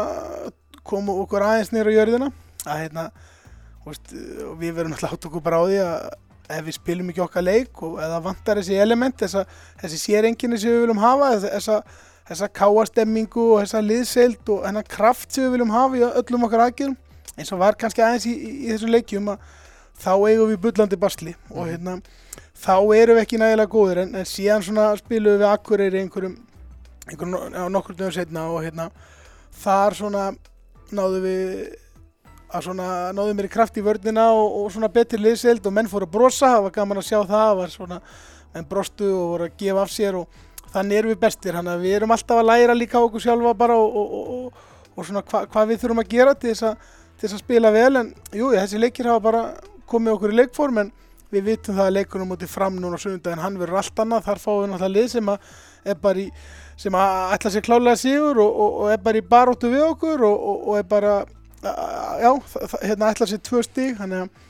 [0.87, 2.31] komu okkur aðeins nýra á jörðina
[2.66, 3.07] að hérna
[3.87, 4.11] veist,
[4.59, 6.09] við verum alltaf átt okkur bara á því að
[6.57, 9.47] ef við spilum ekki okkar leik og eða vantar þessi element þessa,
[9.81, 11.81] þessi sérenginni sem við viljum hafa þessa
[12.26, 16.64] þessa káastemmingu og þessa liðseild og hennar kraft sem við viljum hafa í öllum okkar
[16.66, 16.96] aðgjörum
[17.36, 19.46] eins og var kannski aðeins í, í, í þessum leikjum að
[20.00, 21.54] þá eigum við bullandi basli mm.
[21.54, 21.70] og mhm.
[21.70, 21.96] hérna
[22.56, 26.36] þá erum við ekki nægilega góðir en, en síðan svona spilum við akkureyri einhverjum,
[27.10, 28.88] einhverjum á nokkur dögum setna og hérna
[29.56, 30.30] þar svona
[30.94, 31.44] náðu við
[32.46, 35.90] að svona náðu mér í kraft í vördina og, og svona betri liðseild og menn
[35.90, 38.00] fóru að brosa, það var gaman að sjá það, það var svona
[38.54, 40.44] menn brostu og voru að gefa af sér og
[40.76, 43.78] þannig erum við bestir, þannig að við erum alltaf að læra líka okkur sjálfa bara
[43.80, 47.26] og, og, og, og svona hva, hvað við þurfum að gera til þess að, til
[47.26, 47.90] þess að spila vel.
[48.02, 49.42] En jú, þessi leikir hafa bara
[49.90, 50.92] komið okkur í leikform en
[51.32, 54.42] við vitum það að leikunum mútið fram núna sönda en hann verður allt annað, þar
[54.42, 55.50] fáum við náttúrulega lið sem að
[55.86, 56.26] er bara í,
[56.78, 60.86] sem að ætla sér klálega sígur og er bara í baróttu við okkur og er
[60.90, 61.16] bara,
[62.22, 62.30] já,
[62.82, 64.45] hérna ætla sér tvö stíg, þannig að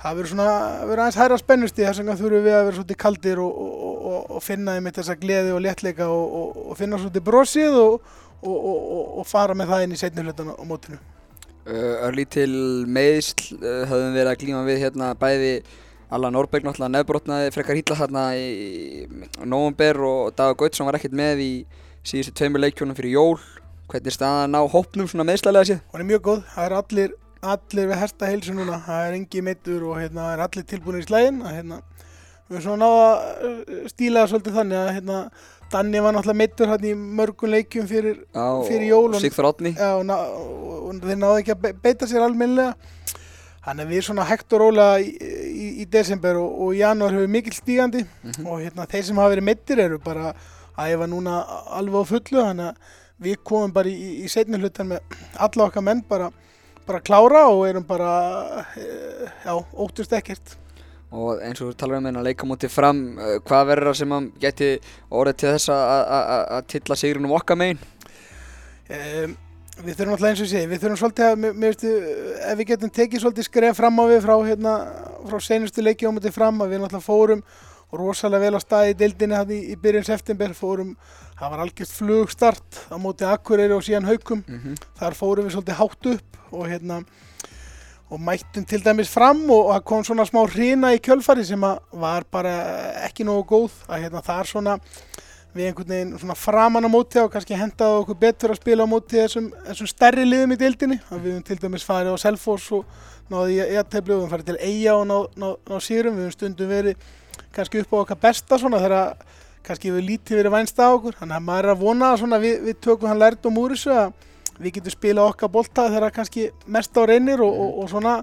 [0.00, 0.50] það verður svona,
[0.82, 3.96] verður aðeins hæra spennust í þess að þurfum við að vera svolítið kaldir og, og,
[4.10, 9.56] og, og finna þeim eitt þessa gleði og léttleika og finna svolítið brosið og fara
[9.56, 11.00] með það inn í setni hlutan á mótinu.
[11.66, 12.52] Örlí til
[12.86, 15.52] meðsl höfum við verið að glíma við hérna bæði
[16.14, 19.08] Alla Norberg náttúrulega nefnbrotnaði frekar hýtla hérna í
[19.42, 21.52] nógumber og Dagur Gautsson var ekkert með í
[22.06, 23.40] síðustu tveimur leikjónum fyrir jól
[23.86, 25.82] Hvernig er staðan á hópnum svona meðslælega séð?
[25.92, 29.42] Hún er mjög góð, það er allir, allir við hersta heilsu núna, það er engi
[29.44, 31.42] meittur og hérna, er allir tilbúinir í slægin.
[31.44, 31.80] Hérna,
[32.48, 33.06] við erum svona náða
[33.50, 35.20] að stíla það svolítið þannig að hérna,
[35.66, 38.20] Danni var náttúrulega meittur hérna í mörgum leikjum fyrir,
[38.68, 39.20] Fyrir jól og-
[41.02, 42.76] þeir náðu ekki að be- beita sér almennilega.
[43.66, 47.10] Þannig að við erum svona hægt og rólega í, í, í desember og, og janúar
[47.16, 48.46] hefur mikill stígandi Mhm.
[48.46, 50.34] og hérna, þeir sem hafa verið meittir eru bara
[50.78, 51.40] að ég var núna
[51.74, 52.76] alveg á fullu þannig að
[53.26, 55.00] við komum bara í, í setni hlutan með
[55.36, 56.30] alla okkar menn bara,
[56.86, 58.10] bara klára og erum bara
[58.76, 60.56] eh, já, óttust ekkert.
[61.16, 64.24] Og eins og talar um hérna leika mútið fram uh, hvað verður það sem hann
[64.42, 64.70] geti
[65.10, 67.78] orðið til þess að- að að- að tilla sigrunum okkar megin?
[68.90, 69.36] Um,
[69.76, 71.88] Við þurfum alltaf eins og segi, við þurfum svolítið að, mér, veistu,
[72.48, 74.72] ef við getum tekið svolítið skref fram á við frá, hérna,
[75.28, 77.42] frá seinustu leiki á mútið fram að við náttúrulega fórum
[77.92, 80.94] rosalega vel á staði í deildinni í, í byrjun september, fórum,
[81.36, 84.82] það var algjört flugstart á mótið Akureyri og síðan Haukum, mm -hmm.
[84.98, 87.04] þar fórum við svolítið hátt upp og hérna
[88.10, 91.60] og mættum til dæmis fram og það kom svona smá hrina í kjölfari sem
[91.92, 92.52] var bara
[93.06, 93.72] ekki nógu góð.
[93.88, 94.78] Að hérna það er svona
[95.56, 98.92] við einhvern veginn svona framan á móti og kannski hendaði okkur betur að spila á
[98.92, 101.00] móti þessum, þessum stærri liðum í deildinni.
[101.10, 102.84] Að við höfum til dæmis farið á Selfoss og
[103.32, 106.28] náði í aðtefli og við höfum farið til Eyja og ná, ná, ná sírum, við
[106.28, 106.96] höfum stundum verið
[107.56, 109.16] kannski upp á okkar besta svona þegar
[109.66, 111.16] kannski við lítið verið vænst á okkur.
[111.20, 113.94] Þannig að maður er að vona að svona við, við tökum hann lærdum úr þessu
[113.96, 114.26] að
[114.56, 118.16] við getum spilað okkar bolta þegar kannski mest á reynir og, og, og svona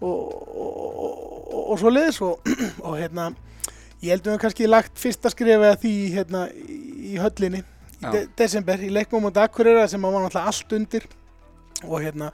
[0.00, 0.18] og,
[0.66, 2.50] og, og svo leiðis og,
[2.86, 3.30] og hérna
[4.02, 8.82] ég held að kannski lagt fyrsta skrifið að því hérna í höllinni í de desember
[8.84, 11.06] í leikmum og Akureyra sem að var náttúrulega allt undir.
[11.86, 12.30] Og hérna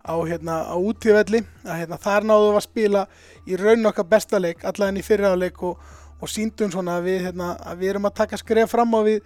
[0.00, 3.02] á, hérna, á útíðvelli að hérna, þar náðum við að spila
[3.46, 5.80] í raun okkar besta leik allavega í fyrra leik og,
[6.20, 9.18] og síndum svona að við, hérna, að við erum að taka skref fram á við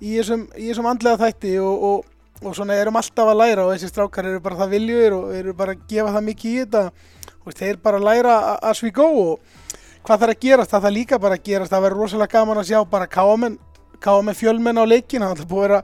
[0.00, 3.72] í þessum, í þessum andlega þætti og, og, og svona erum alltaf að læra og
[3.74, 6.84] þessi strákar eru bara það viljur og eru bara að gefa það mikið í þetta.
[7.40, 8.36] Og þeir bara læra
[8.68, 9.58] as we go og
[10.04, 11.72] hvað þarf að gerast, það þarf líka bara að gerast.
[11.72, 13.58] Það verður rosalega gaman að sjá bara káamenn
[14.00, 15.82] káamenn fjölmenn á leikin það er búið að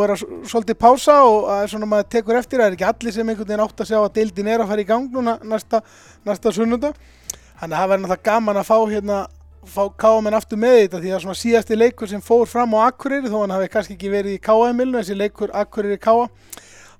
[0.00, 0.16] vera,
[0.48, 2.70] svolítið pása og það er svona maður tekur eftir það.
[2.70, 4.88] Er ekki allir sem einhvern veginn átt að sjá að deildin er að fara í
[4.88, 5.82] gang núna næsta,
[6.24, 6.94] næsta sunnunda
[7.60, 9.18] þannig að það verður náttúrulega gaman að fá hérna
[9.68, 13.28] fá káamenn aftur með þetta því að svona síðasti leikur sem fór fram á Akureyri
[13.28, 16.28] þó hann hafi kannski ekki verið í káa-emilinu þessi leikur Akureyri káa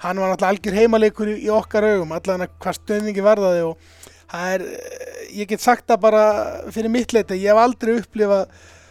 [0.04, 3.88] hann var náttúrulega algjör heimaleikur í, okkar augum allan að hvað stöðningi verðaði og
[4.30, 6.24] það er, eh, ég get sagt það bara
[6.72, 8.48] fyrir mitt leita, ég hef aldrei upplifað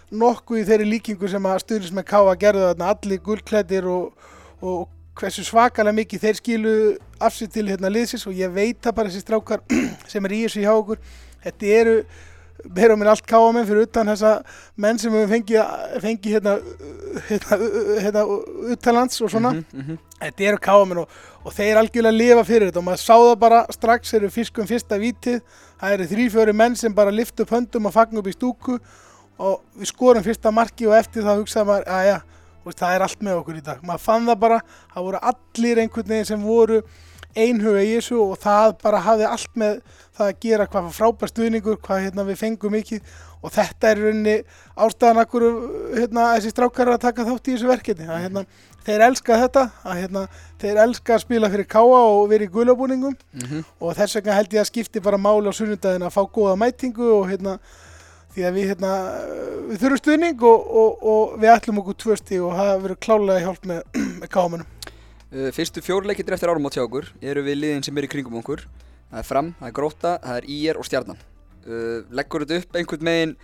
[0.10, 4.30] nokkuð í þeirri líkingu sem að stuðnis með káa gerðu þarna allir gullklæddir og,
[4.62, 4.88] og
[5.20, 6.76] hversu svakalega mikið þeir skilu
[7.20, 9.64] af sér til hérna liðsins og ég veit það bara þessi strákar
[10.12, 11.02] sem er í þessu hjá okkur
[11.44, 11.96] þetta eru
[12.66, 14.32] og minn allt káa menn fyrir utan þessa
[14.78, 16.56] menn sem við fengið fengi hérna,
[17.30, 17.58] hérna,
[18.04, 18.24] hérna
[18.74, 19.52] uttalands og svona.
[19.54, 19.98] Mm -hmm.
[20.20, 21.10] þetta eru káamenn og,
[21.46, 22.80] og þeir algjörlega lifa fyrir þetta.
[22.80, 25.42] Og maður sá það bara strax eru fiskum fyrsta vítið.
[25.80, 28.80] Það eru þrý fjóri menn sem bara lift upp höndum og fagn upp í stúku.
[29.40, 32.22] Og við skorum fyrsta marki og eftir það hugsaði maður að já,
[32.76, 33.84] það er allt með okkur í dag.
[33.84, 34.62] Maður fann það bara,
[34.94, 36.84] það voru allir einhvern veginn sem voru
[37.38, 39.82] einhuga í þessu og það bara hafði allt með
[40.18, 44.34] það að gera hvað frábær stuðningur hvað hérna, við fengum mikið og þetta er rauninni
[44.76, 45.46] ástæðan akkur
[45.96, 48.44] hérna, þessi strákar að taka þátt í þessu verkefni að, hérna,
[48.84, 50.24] þeir elska þetta að, hérna,
[50.60, 53.64] þeir elska að spila fyrir káa og vera í gulabúningum Mhm.
[53.80, 57.08] og þess vegna held ég að skipti bara máli á sunnudaginn að fá góða mætingu
[57.22, 57.60] og hérna
[58.36, 58.92] því að við hérna
[59.70, 63.46] við þurfum stuðning og, og, og við ætlum okkur tvö stíg og það verður klálega
[63.46, 63.82] hjálp með,
[64.22, 64.68] með kámanum
[65.30, 68.66] fyrstu fjórleikindir eftir árum á hjá okkur eru við liðin sem eru í kringum okkur.
[69.10, 71.26] Það er fram, það er gróta, það er ír og stjarnan.
[71.66, 73.36] Uh, leggur þetta upp einhvern megin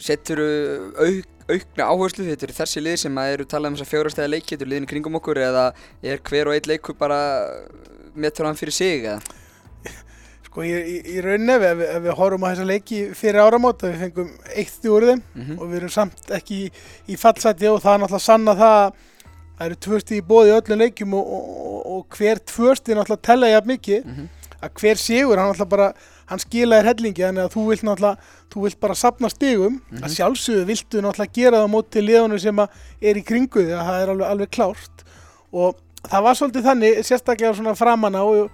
[0.00, 0.40] setur
[0.96, 4.54] auk, aukna áherslu þetta eru þessi lið sem eru talað um þess að fjórastæða leiki
[4.54, 5.64] þetta eru liðin í kringum okkur eða
[6.02, 7.18] er hver og einn leikur bara
[8.14, 9.18] hann fyrir sig eða?
[10.46, 14.30] Sko í, rauninni ef, ef, við horfum á þessa leiki fyrir áramót að við fengum
[14.54, 16.70] eitt úr þeim mm og við erum samt ekki í,
[17.12, 19.02] í fallsæti og það er náttúrulega sanna það að
[19.58, 23.22] það eru tvö stíg í bóði öllum leikjum og, og, og, hver tvö stíg náttúrulega
[23.22, 24.26] tella jafn mikið -hmm.
[24.62, 25.92] að hver sigur, hann náttúrulega bara
[26.26, 28.16] hann skilaðir hellingi, þannig að þú vilt náttúrulega
[28.54, 30.02] þú vilt bara sapna stigum Mhm.
[30.04, 32.58] að sjálfsögðu viltu náttúrulega gera það á móti liðunum sem
[33.02, 35.04] er í kringu því að það er alveg, alveg klárt
[35.52, 35.74] og
[36.08, 38.50] það var svolítið þannig, sérstaklega svona framanna og,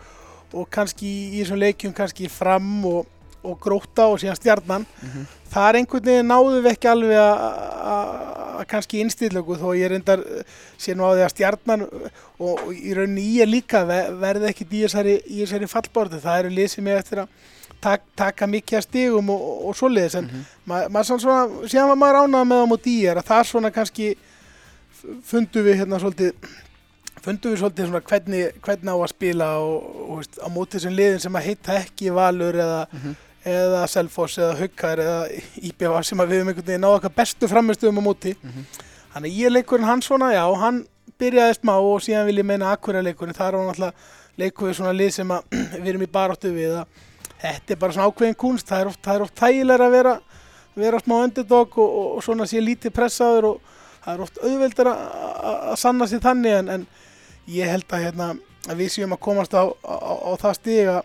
[0.54, 3.06] og kannski í, í þessum leikjum kannski fram og,
[3.44, 5.26] og gróta og síðan stjarnan Mhm.
[5.52, 8.29] þar einhvern veginn náðum við ekki alveg að
[8.68, 10.42] kannski innstýrlöku þó ég reyndar eh,
[10.78, 14.72] sé nú á því að stjarnan og, og í rauninni er líka ve- verði ekkit
[14.72, 15.16] í þessari,
[15.70, 17.28] fallbortu það eru lið sem er eftir að
[17.80, 20.42] tak, taka mikið stigum og, og, og svoleiðis en Mhm.
[20.66, 23.70] ma, maður svona, síðan var maður ánað með á móti í er að það svona
[23.72, 26.32] kannski f- fundum við hérna svolítið
[27.20, 30.94] fundum við svolítið svona hvernig, hvernig á að spila og, og veist, á móti þessum
[30.96, 33.16] liðin sem að heita ekki Valur eða, Mhm.
[33.44, 35.18] Eða Selfoss eða Haukar eða
[35.70, 38.34] IBF sem við höfum einhvern veginn náðu okkar bestu framistöðum á móti.
[38.42, 38.64] Mhm.
[39.14, 40.84] þannig að ég leikurinn hann svona, já, hann
[41.18, 43.94] byrjaði smá og síðan vil ég meina akkurat leikurinn það er hann alltaf
[44.38, 45.42] leikur við svona lið sem að
[45.82, 46.86] við erum í baráttu við að
[47.40, 50.14] þetta er bara svona ákveðin kunst, það er oft, það er oft þægilega að vera,
[50.76, 53.60] vera smá underdog og, og, og svona sé lítið pressaður og
[54.04, 56.86] það er oft auðveldar að- sanna sér þannig en, en
[57.50, 58.28] ég held að, hérna,
[58.68, 59.94] að við séum að komast á, á,
[60.30, 61.02] á það stig að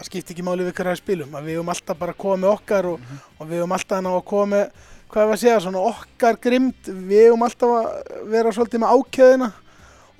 [0.00, 2.88] það skipti ekki máli við hverja spilum við höfum alltaf bara að koma með okkar
[2.88, 3.02] og,
[3.36, 7.26] og við höfum alltaf að koma með hvað við að segja, svona okkar grimd við
[7.26, 9.50] höfum alltaf að vera svolítið með ákjöðina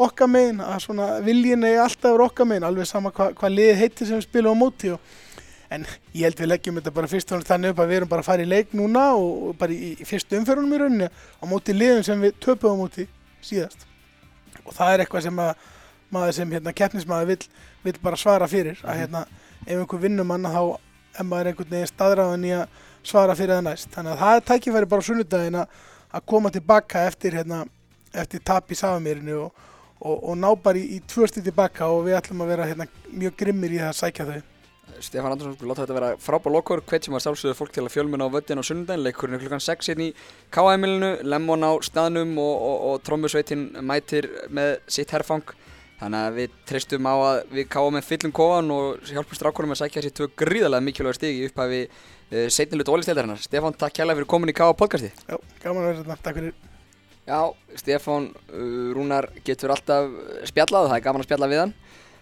[0.00, 3.74] okkar megin að svona viljin er alltaf verið okkar megin alveg sama hvað hva lið
[3.80, 5.00] heitir sem við spilum á móti og,
[5.70, 8.10] en ég held við leggjum þetta bara fyrst og fremst þannig upp að við erum
[8.10, 11.10] bara að fara í leik núna og, og bara í, í fyrstu umferðunum í rauninni
[11.10, 13.06] á móti liðum sem við töpum á móti
[13.44, 13.86] síðast.
[14.64, 15.68] Og það er eitthvað sem að
[16.10, 17.44] maður sem hérna keppnismæður vill,
[17.86, 19.22] vill bara svara fyrir að hérna
[19.66, 20.62] ef einhver vinnum manna þá
[21.18, 23.90] er maður einhvern veginn staðræðan í að svara fyrir það næst.
[23.94, 25.74] Þannig að það er tækifæri bara á sunnudaginn að,
[26.26, 27.64] koma tilbaka eftir hérna
[28.10, 29.66] eftir tap í Safamýrinu og,
[30.00, 32.88] og, og ná bara í, í tvö stið tilbaka og við ætlum að vera hérna
[33.10, 34.40] mjög grimmir í það að sækja þau.
[35.00, 38.26] Stefán Andersson láta þetta vera frábár lokkur hveit sem að sjálfsögðu fólk til að fjölmuna
[38.26, 39.04] á völdin á sunnudaginn.
[39.06, 40.14] Leikurinn er klukkan 6 hérna í
[40.52, 45.54] K.A.M.ilinu Lemon á staðnum og, og, trommusveitin mætir með sitt herfang
[46.00, 49.82] þannig að við treystum á að við káum með fyllum kofan og hjálpum strákunum að
[49.82, 54.30] sækja sér tvö gríðarlega mikilvægur stig í upphafi uh, setnilut ólisteildarinnar Stefán, takk kærlega fyrir
[54.32, 54.72] komin í K.A.
[54.76, 55.12] podcasti.
[55.28, 56.56] Já, gaman að vera hérna, takk fyrir.
[57.28, 57.40] Já,
[57.82, 60.08] Stefán uh, Rúnar getur alltaf
[60.48, 61.76] spjallað, það er gaman að spjalla við hann.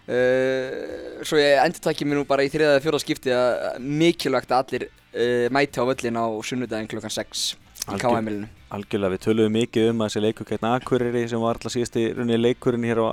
[0.08, 4.62] Uh, Svo ég endur takki mér nú bara í þriðaði fjóða skipti að mikilvægt að
[4.64, 7.50] allir uh, mæti á völlin á sunnudaginn klukkan 6
[7.94, 11.72] í K.M.ilinu Algjörlega, við töluðum mikið um að þessi leikur gegn Akureyri sem var alltaf
[11.72, 13.08] síðasti runni leikurinn hér á,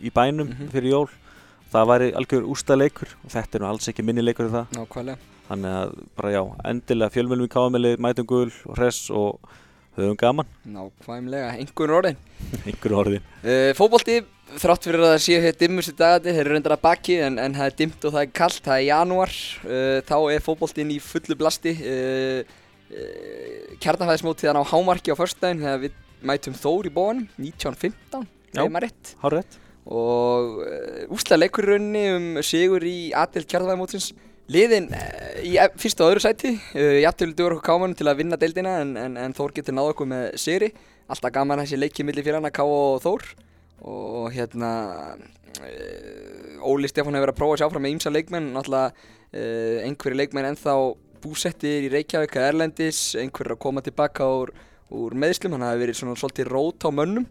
[0.00, 0.68] í bænum Mhm.
[0.74, 1.08] fyrir jól
[1.72, 4.66] það væri algjör ústa leikur og þetta er nú alls ekki minni leikur en það.
[4.76, 5.18] Nákvæmlega.
[5.50, 9.38] Þannig að bara já, endilega fjölmjölum í káamili mætum gul og hress og
[9.96, 12.16] höfum gaman, Nákvæmlega, einhvern orðin.
[12.66, 13.24] Einhverju orðin.
[13.42, 14.20] Uh, Fótbolti,
[14.60, 17.54] þrátt fyrir að það séu hér dimmustu dagandi, þeir eru reyndar að baki en, en
[17.56, 19.34] það er dimmt og það er kallt, það er janúar.
[19.64, 21.72] Uh, þá er fótboltin í fullu blasti.
[21.80, 22.56] Uh,
[22.90, 28.60] uh, kjarnafæðismótið hann á hámarki á föstudaginn þegar við mætum Þór í bóðanum 1915, Já.
[28.60, 29.16] segir maður rétt.
[29.24, 29.60] Hár rétt?
[29.88, 34.10] og uh, úslega leikur í rauninni um sigur í aðdelt kjarnafæðimótsins
[34.50, 36.54] liðin uh, í fyrsta og öðru sæti.
[36.74, 39.94] Uh, jafntölu dugur okkur kámanum til að vinna deildina en, en, en Þór getur náð
[39.94, 40.72] okkur með sigri.
[41.10, 43.26] Alltaf gaman þessi leikið milli fyrir hana Ká og Þór.
[43.90, 44.70] Og hérna
[46.60, 48.50] Óli Stefán hefur verið að prófa sér áfram með ímsa leikmenn.
[48.54, 50.74] Náttúrulega einhverju leikmenn ennþá
[51.22, 54.52] búsettir í Reykjavík að Erlendis einhverju að koma tilbaka úr,
[54.94, 57.28] úr meðslum hann hafi verið svona svolítið rót á mönnum.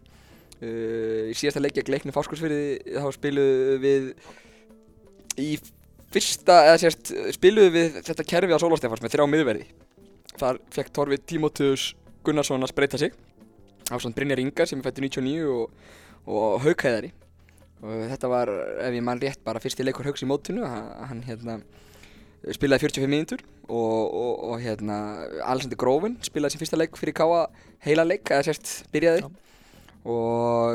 [0.60, 4.10] Uh, í síðasta leikja gleikni fáskursfyrði þá spiluðu við
[5.40, 5.54] í
[6.12, 9.66] fyrsta, eða sérst spiluðu við þetta kerfi á Sólastefans með þrjá miðverði.
[10.36, 11.86] Þar fekk Torfi Tímóteus
[12.26, 13.14] Gunnarsson að spreita sig
[13.90, 15.72] á svona Brynjar Ingar sem er fættur 99 og,
[16.28, 17.10] og Haukhæðari
[17.80, 18.50] og þetta var,
[18.84, 21.56] ef ég mann rétt, bara fyrsti leikur Hauks í mótinu hann, hann hérna
[22.56, 24.96] spilaði 45 mínútur og, og, og hérna
[25.44, 27.42] Alexander Grófin spilaði sem fyrsta leik fyrir Káa
[27.84, 29.28] heila leik, eða sérst byrjaði.
[30.08, 30.74] Og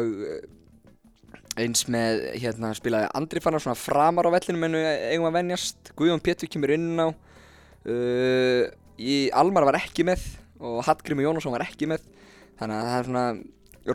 [1.62, 5.93] eins með hérna spilaði Andri Fannar svona framar á vellinu menn við eigum að venjast.
[5.97, 8.63] Guðjón Pétur kemur inn á uh,
[9.01, 10.23] í Almar var ekki með
[10.62, 12.06] og Hallgrimur Jónasson var ekki með.
[12.60, 13.28] Þannig að það er svona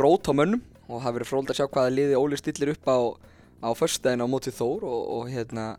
[0.01, 2.99] rót á mönnum og það verður fróld að sjá hvaða liði Óli stillir upp á
[3.61, 5.75] á föstudaginn á móti Þór og, og hérna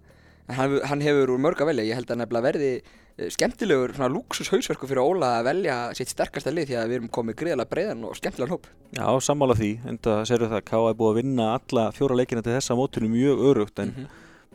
[0.50, 2.72] hann, hann hefur úr mörg að velja ég held að nefnilega verði
[3.18, 6.96] eh, skemmtilegur svona lúksus hausverku fyrir Óla að velja sitt sterkasta lið því að við
[7.00, 8.66] erum komið greiðlega breiðan og skemmtilegan hóp
[8.98, 10.82] Já, sammála því, enda segir það að K.A.
[10.90, 14.08] er búið að vinna alla fjóra leikina til þessa mótinu mjög örugt en Mhm.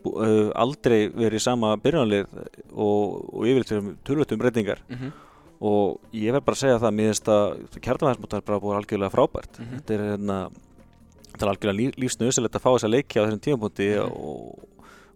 [0.04, 2.26] bú, uh, aldrei verið sama byrjanlið
[2.72, 5.12] og, og yfirleitt tölvöldum breytingar Mhm.
[5.60, 9.14] og ég verð bara að segja það mér finnst að kjartanvæðismóta er bara búið algjörlega
[9.14, 10.36] frábært þetta er hérna
[11.32, 14.12] þetta er algjörlega líf, lífsnöðsilegt að fá þessa leiki á þessum tímapunkti Mhm.
[14.12, 14.68] og,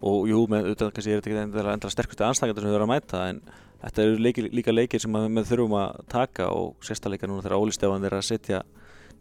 [0.02, 2.90] og jú, með auðvitað kannski er þetta ekki endilega endra sterkustu anstæðingar sem við erum
[2.90, 3.40] að mæta en
[3.82, 7.60] þetta eru leiki, líka leikir sem að við þurfum að taka og sérstaklega núna þegar
[7.60, 8.62] Óli Stefán er að setja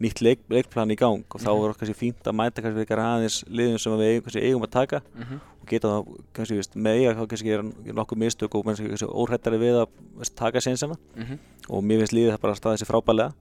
[0.00, 1.64] nýtt leik, leikplan í gang og þá Mhm.
[1.68, 4.70] er kannski fínt að mæta kannski eitthvað aðeins liðum sem við eigum, kannski eigum að
[4.70, 5.40] taka Mhm.
[5.60, 7.62] og geta þá kannski veist, með eiga þá kannski er
[7.92, 11.38] nokkuð mistök og kannski, óhrættari við að taka sénsina Mhm.
[11.68, 13.32] og mér finnst liðið það bara að staða sér frábælega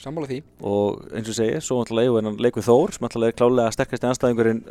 [0.00, 0.38] Sammála því.
[0.64, 3.32] Og eins og ég segi, svo náttúrulega eigum við hennan leik við Þór sem náttúrulega
[3.34, 4.62] er klálega sterkasti anstæðingurinn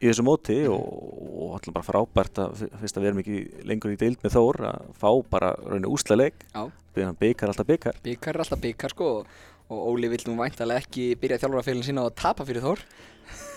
[0.00, 0.86] í þessu móti og,
[1.28, 4.60] og náttúrulega bara frábært að fyrst að við erum ekki lengur í deild með Þór
[4.70, 6.64] að fá bara rauninu úsla leik Já.
[6.96, 9.28] byggar alltaf byggar Bikar er alltaf bikar sko og,
[9.68, 12.84] Óli vill nú væntalega ekki byrja þjálfarafélagin sinna á að tapa fyrir Þór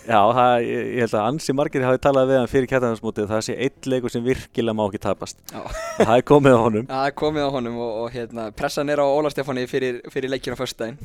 [0.02, 3.44] Já, það, ég, ég held að ansi margir hafi talað við hann fyrir kjartaðansmótið það
[3.46, 5.44] sé eitt leikur sem virkilega má ekki tapast.
[5.52, 6.88] Það er komið á honum.
[6.90, 10.34] Það er komið á honum og, og hérna, pressan er á Óla Stefáni fyrir, fyrir
[10.34, 10.98] leikjuna föstudaginn.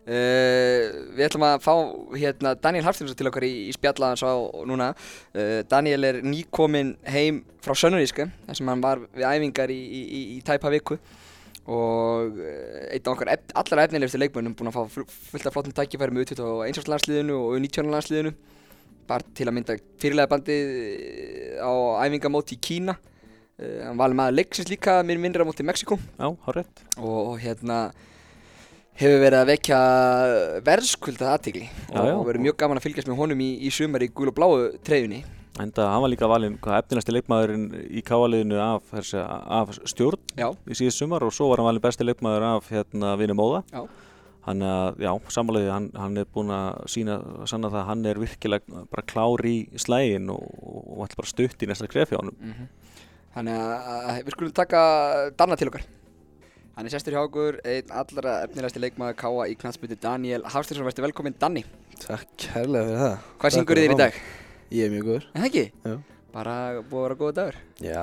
[0.00, 1.74] Uh, Við ætlum að fá
[2.18, 4.34] hérna, Daniel Hafstjónsson til okkar í, í spjallaðans á
[4.66, 4.90] núna.
[5.36, 10.00] Uh, Daniel er nýkominn heim frá Sönnuríska þar sem hann var við æfingar í, í,
[10.02, 10.98] í, í tæpa viku
[11.70, 15.54] og uh, einn af okkar ef, allra efnilegustu leikmönnum búinn að fá fu- fullt af
[15.54, 18.32] flottum tækifæri með utvitt á einsvarslandsliðinu og 19 landsliðinu
[19.10, 21.70] bara til að mynda fyrirlega bandið eh, á
[22.06, 22.94] æfingamóti í Kína.
[23.60, 27.34] Uh, hann var með leiksins líka mér minnir á móti Mexiko Já, hárétt og, og
[27.42, 27.80] hérna
[29.00, 29.80] hefur verið að vekja
[31.90, 32.14] Já, já.
[32.16, 34.50] og verið mjög gaman að fylgjast með honum í, í sumar í gul og bláu
[34.86, 35.20] treyjunni
[35.58, 40.46] Enda hann var líka valinn hvað efnilegsti leikmaðurinn í káaliðinu af, þessi, af stjórn Já,
[40.70, 43.64] í síðust sumar og svo var hann valinn besti leikmaður af hérna Vini Móða.
[44.46, 44.62] Hann,
[44.96, 47.18] já, samanlega hann, hann er búinn að sína
[47.50, 51.60] sanna það að hann er virkilega bara klár í slægin og, og ætla bara stutt
[51.60, 52.38] í næsta skref hjá honum.
[52.40, 52.70] Mm
[53.30, 54.80] Þannig að, að við skulum taka
[55.38, 55.84] Danna til okkar.
[56.74, 61.06] Hann er sestur hjá okkur, einn allra efnilegasti leikmaður Káa í knatsbyttu Daniel Hafstjónsson, verður
[61.06, 61.62] velkominn Danni.
[62.00, 63.26] Takk kærlega fyrir það.
[63.42, 64.22] Hvað syngur þér í að dag?
[64.70, 65.24] Ég er mjög góður.
[65.34, 65.64] En það ekki?
[65.84, 65.94] Já.
[66.30, 66.54] Bara
[66.86, 68.02] búið að vera góða dagur Já,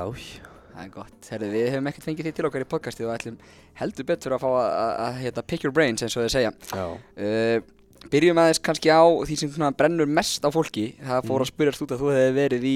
[0.77, 3.37] Það er gott, Herðu, við hefum ekkert fengið því til okkar í podcasti og ætlum
[3.79, 6.51] heldur betur að fá að, að, að hérna, pick your brains eins og þau segja
[6.53, 6.83] já.
[6.91, 11.49] uh, Byrjum aðeins kannski á því sem svona brennur mest á fólki Það fór að
[11.49, 12.75] spyrjast út að þú hefði verið í,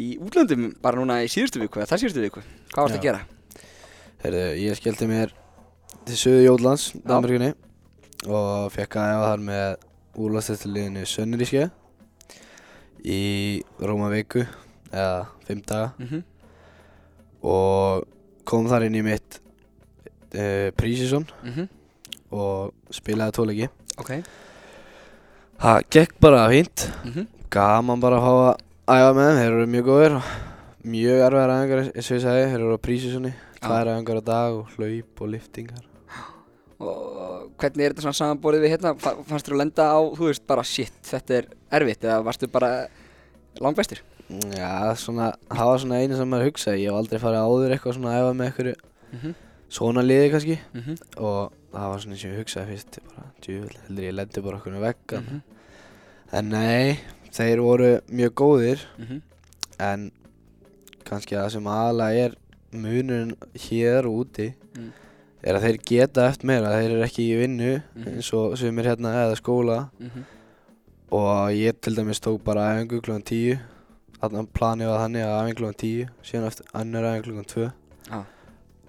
[0.00, 3.04] í útlöndum bara núna í síðustu viku eða þar síðustu viku Hvað varst að Já.
[3.10, 3.66] gera?
[4.24, 5.34] Herðu, ég skellti mér
[6.08, 7.52] til söðu Jólands, Danmarkunni
[8.32, 9.68] og fekk að efa þar með
[10.24, 11.66] úrlastættiliðinu Sönnuríske
[13.06, 14.42] í Róma viku
[14.90, 16.24] eða fimm daga Mm
[17.46, 18.06] og
[18.48, 19.36] kom þar inn í mitt
[20.34, 21.68] uh, prísisson -hmm.
[22.34, 23.68] og spilaði tóleiki.
[23.98, 24.10] Ok
[25.60, 27.26] Það gekk bara fínt, mm -hmm.
[27.50, 30.22] gaman bara að að æfa með þeim, þeir eru mjög góðir
[30.86, 33.66] mjög erfiðar æfingar eins og ég sagði, þeir eru á prísisonni, Já.
[33.66, 35.95] tvær æfingar á dag og hlaup og liftingar.
[36.80, 38.90] Og hvernig er þetta svona samanborið við hérna?
[39.00, 41.46] Fa- Fannst þér að lenda á, þú veist, bara shit, þetta er
[41.78, 42.70] erfitt eða varstu bara
[43.64, 44.02] langbestur?
[44.52, 47.94] Já, svona, það var svona einu sem maður hugsaði, ég hef aldrei farið áður eitthvað
[47.96, 48.74] svona að æfa með einhverju
[49.12, 49.34] Mm -hmm.
[49.70, 50.96] svona liði kannski Mm -hmm.
[51.22, 54.56] og það var svona eins og ég hugsaði fyrst, bara djúvel, heldur ég lendi bara
[54.56, 55.22] okkur með veggan.
[55.24, 55.40] Mhm.
[56.32, 56.98] En nei,
[57.32, 59.22] þeir voru mjög góðir Mhm.
[59.78, 60.12] en
[61.04, 62.34] kannski það sem aðalega er
[62.72, 64.92] munurinn hér og úti Mm.
[65.44, 68.08] Er að þeir geta eftir meira, þeir eru ekki í vinnu Mhm.
[68.16, 70.24] eins og sumir hérna eða skóla Mhm.
[71.12, 73.58] og ég til dæmis tók bara æfingu klukkan 10
[74.22, 77.72] Þannig planið var þannig að æfingu klukkan 10 síðan eftir annar æfingu klukkan 2
[78.10, 78.24] Já.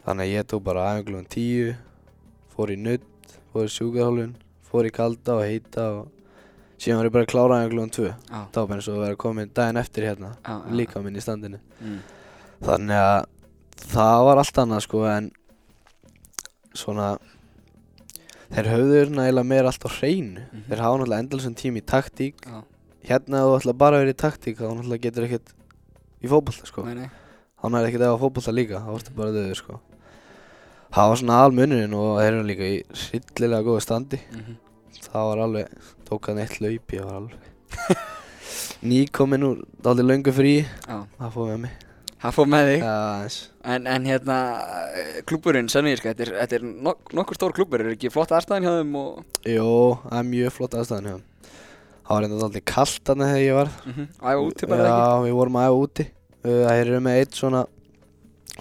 [0.06, 1.76] Þannig að ég tók bara æfingu klukkan 10
[2.56, 3.02] fór í nudd,
[3.54, 4.36] fór í sjúkarhólfin
[4.72, 6.08] fór í kalda og heita og
[6.80, 9.04] síðan var ég bara að klára æfingu klukkan 2 Já, Það var eins og að
[9.06, 10.72] vera komin daginn eftir hérna já, já.
[10.72, 12.00] líka minn í standinu Mm.
[12.64, 13.26] Þannig að
[13.78, 15.32] það var allt annað sko en
[16.78, 17.10] svona
[18.54, 20.64] þeir höfðu nægilega meira allt á hreinu Mhm.
[20.70, 22.64] þeir hafa náttúrulega endalsum tím í taktík Já.
[23.10, 25.54] hérna þú ætla bara að vera í taktík þá náttúrulega getur ekkert
[26.24, 29.80] í fótbolta sko þá næri ekkert eða fótbolta líka þá varstu bara döður sko
[30.94, 32.78] það var svona almunurinn og þeir eru líka í
[33.12, 34.56] rillilega góðu standi Mhm.
[35.12, 35.68] það var alveg
[36.08, 37.40] tók hann eitt laup ég var alveg
[38.88, 40.54] nýkominn úr dálítið löngu frí
[40.88, 40.98] Já.
[41.20, 41.72] það fóð með mig
[42.18, 42.84] Það fór með þig.
[42.88, 43.36] eins
[43.68, 44.36] En, en hérna,
[44.98, 48.64] eh, klúbburinn, Sönvíðiska, þetta er, þetta er nok nokkur stór klúbbur, er ekki flott aðstæðan
[48.66, 49.24] hjá þeim og...
[49.46, 49.68] Jó,
[50.08, 51.26] það er mjög flott aðstæðan hjá þeim.
[52.08, 54.08] Það var reynda alltaf kallt þarna þegar ég var Mm -hmm.
[54.24, 56.06] Æfa úti bara eða Já, við vorum að æfa úti
[56.48, 57.66] Það eru með eitt svona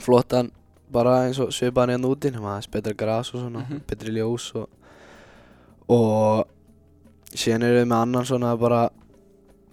[0.02, 0.50] flottan
[0.92, 3.80] bara eins og svipaðan hérna úti nema það er betra gras og svona, Mhm.
[3.86, 4.68] betri ljós og
[5.88, 6.46] og
[7.32, 8.90] síðan eru við með annan svona bara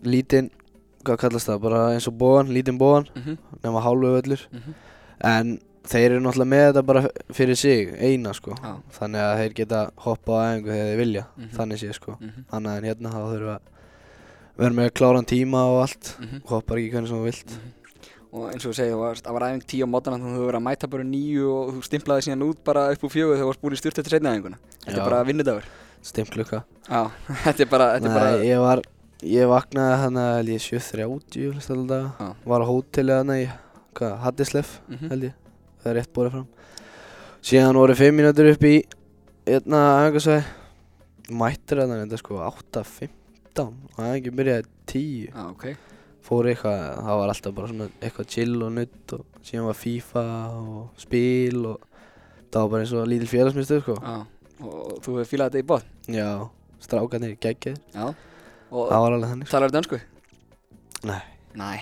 [0.04, 0.50] lítinn,
[1.04, 3.06] hvað kallast það, bara eins og bóan, lítinn bóan?
[3.16, 4.74] Mm nema hálfu völlur -hmm.
[5.24, 8.76] en þeir eru náttúrulega með þetta bara fyrir sig, eina sko Já.
[9.00, 11.50] þannig að þeir geta hoppað á æfingu þegar þeir vilja, Mhm.
[11.58, 12.44] þannig sé sko Mm -hmm.
[12.52, 13.60] annað en hérna þá þurfum við að
[14.58, 16.42] vera með kláran tíma og allt Mm -hmm.
[16.50, 17.52] hoppar ekki hvernig sem þú vilt
[18.34, 20.58] Og eins og þú varst, það var æfing tíu á mótana þannig að þú verið
[20.58, 23.46] að mæta bara níu og þú stimplaði síðan út bara upp úr fjögur þegar þú
[23.46, 24.58] varst búin í styrtu eftir seinna æfinguna.
[24.88, 25.64] Þetta er bara vinnudagur.
[26.02, 27.12] stimpklukka Já,
[27.46, 28.44] þetta er bara, þetta er Nei, bara...
[28.44, 28.82] ég var
[29.24, 32.10] ég vaknaði hann að held ég 7.30 flest alveg daga.
[32.20, 32.30] Já.
[32.46, 33.44] var á hóteli hann í
[33.96, 35.10] hvað, Hattislef Mhm.
[35.10, 35.34] held ég.
[35.84, 36.48] Það er rétt borðið fram.
[37.44, 38.84] Síðan voru 5 mínútur upp í
[39.46, 40.44] hérna æfingarsvæði
[41.32, 45.66] mættir hann þetta sko 8.15 og æfingi byrjaði 10 Já, ok.
[46.24, 50.24] fór eitthvað, það var alltaf bara svona eitthvað chill og nutt og síðan var FIFA
[50.56, 51.80] og spil og
[52.52, 53.96] það var bara eins og lítil félagsmyndstöð sko.
[54.00, 54.26] Já,
[54.64, 56.50] og þú hefur fílað þetta í bóð Já,
[56.80, 58.14] strákarnir geggir Já
[58.74, 59.54] Og Það var alveg þannig sko.
[59.54, 60.00] talar þetta önsku?
[61.10, 61.22] Nei,
[61.54, 61.80] Nei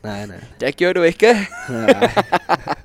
[0.00, 1.30] nei, nei, Geggjör og ekki
[1.70, 2.10] nei.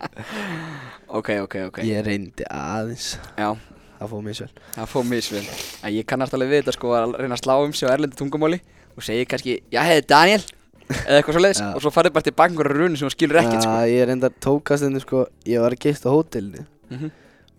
[1.15, 3.53] Ok, ok, ok Ég reyndi aðeins Já,
[4.01, 7.15] að fá mér svel það fór misvel að Ég kannast alveg við þetta sko að
[7.21, 8.59] reyna að slá um sig á erlendu tungumáli
[8.95, 10.43] og segi kannski, já heiði Daniel
[10.85, 11.69] eða eitthvað svo leiðis Já.
[11.75, 14.05] og svo farið bara til baka einhverja runi sem hún skilur ekkert sko Já, ég
[14.11, 17.09] reyndar tóka stundum sko Ég var að geist á hótelinu Mhm.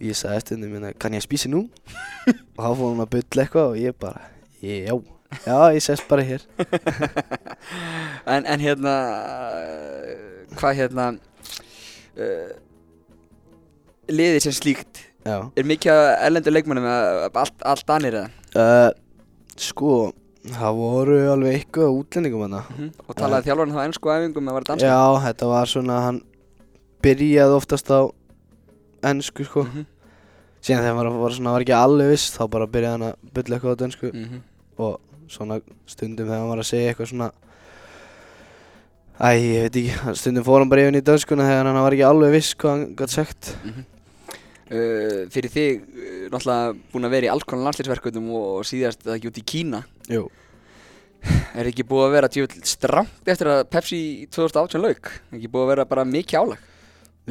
[0.07, 1.64] Ég sagði stundum minna, kann ég spísi nú?
[2.57, 4.29] og þá fór hún að bylla eitthvað og ég bara
[4.62, 4.95] Já,
[5.47, 6.43] já, ég sest bara hér.
[8.27, 8.93] En, en hérna
[9.55, 10.12] uh,
[10.59, 12.53] hvað hérna uh,
[14.11, 15.39] liðið sem slíkt Já.
[15.59, 18.31] er mikið af erlendu leikmannum allt, allt danir eða?
[18.55, 18.91] Uh,
[19.57, 19.93] Sko,
[20.53, 22.61] það voru alveg eitthvað útlendingum hana
[23.07, 26.20] og talaði þjálfarinn þá ennsku æfingum eða var þetta danska Já, þetta var svona Hann
[27.07, 28.01] byrjaði oftast á
[29.07, 29.64] ennsku sko.
[29.70, 29.87] Mhm,
[30.66, 33.57] Síðan þegar maður var, svona, var ekki alveg viss Þá bara byrjaði hann að bylla
[33.59, 34.12] eitthvað á dönsku.
[34.12, 34.43] Mhm.
[34.77, 34.99] og
[35.33, 37.33] svona stundum þegar hann var að segja eitthvað svona
[39.16, 42.05] Æ, ég veit ekki, stundum fór hann bara yfir í dönskuna þegar hann var ekki
[42.05, 43.53] alveg viss hvað hann gætt sagt.
[44.66, 49.14] Uh, fyrir þig uh, náttúrulega búin að vera í alls konar landslýsverkundum og síðast það
[49.14, 49.81] ekki út í Kína.
[50.12, 50.27] Jú.
[51.57, 55.09] Er ekki búið að vera djúvill stramt eftir að Pepsi í 2018 lauk?
[55.31, 56.66] Er ekki búið að vera bara mikið álag?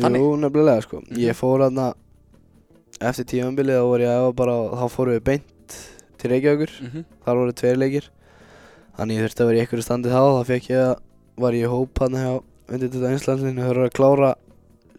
[0.01, 0.25] Þannig?
[0.25, 1.03] Jú, nefnilega sko.
[1.05, 1.21] Mhm.
[1.21, 1.83] Ég fór hann
[2.97, 5.77] eftir tímanbilið og þá fórum við beint
[6.25, 6.73] til Reykjavíkur.
[6.81, 7.05] Mm -hmm.
[7.25, 8.09] Þar voru tveir leikir.
[8.97, 10.95] Þannig ég þurfti að vera í einhverju standi þá þá fekk ég að
[11.37, 14.35] var ég í hóp hann hjá undir þetta einslandlinu og höfðu að klára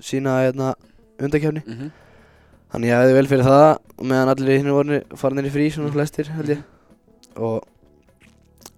[0.00, 0.74] sína hérna
[1.18, 1.90] undakefni Mm -hmm.
[2.72, 6.28] Þannig ég hefði vel fyrir það meðan allir hinn voru farinir í frí svona flestir
[6.28, 6.62] held ég.
[7.36, 7.62] Og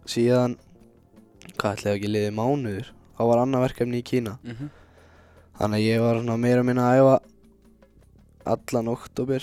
[0.06, 0.56] síðan
[1.58, 2.92] hvað ætlaði ekki liðið mánuður?
[3.18, 4.38] Þá var annað verkefni í Kína.
[4.44, 4.70] Mhm.
[5.58, 7.20] þannig að ég var svona meira minna að æfa
[8.46, 9.42] allan oktober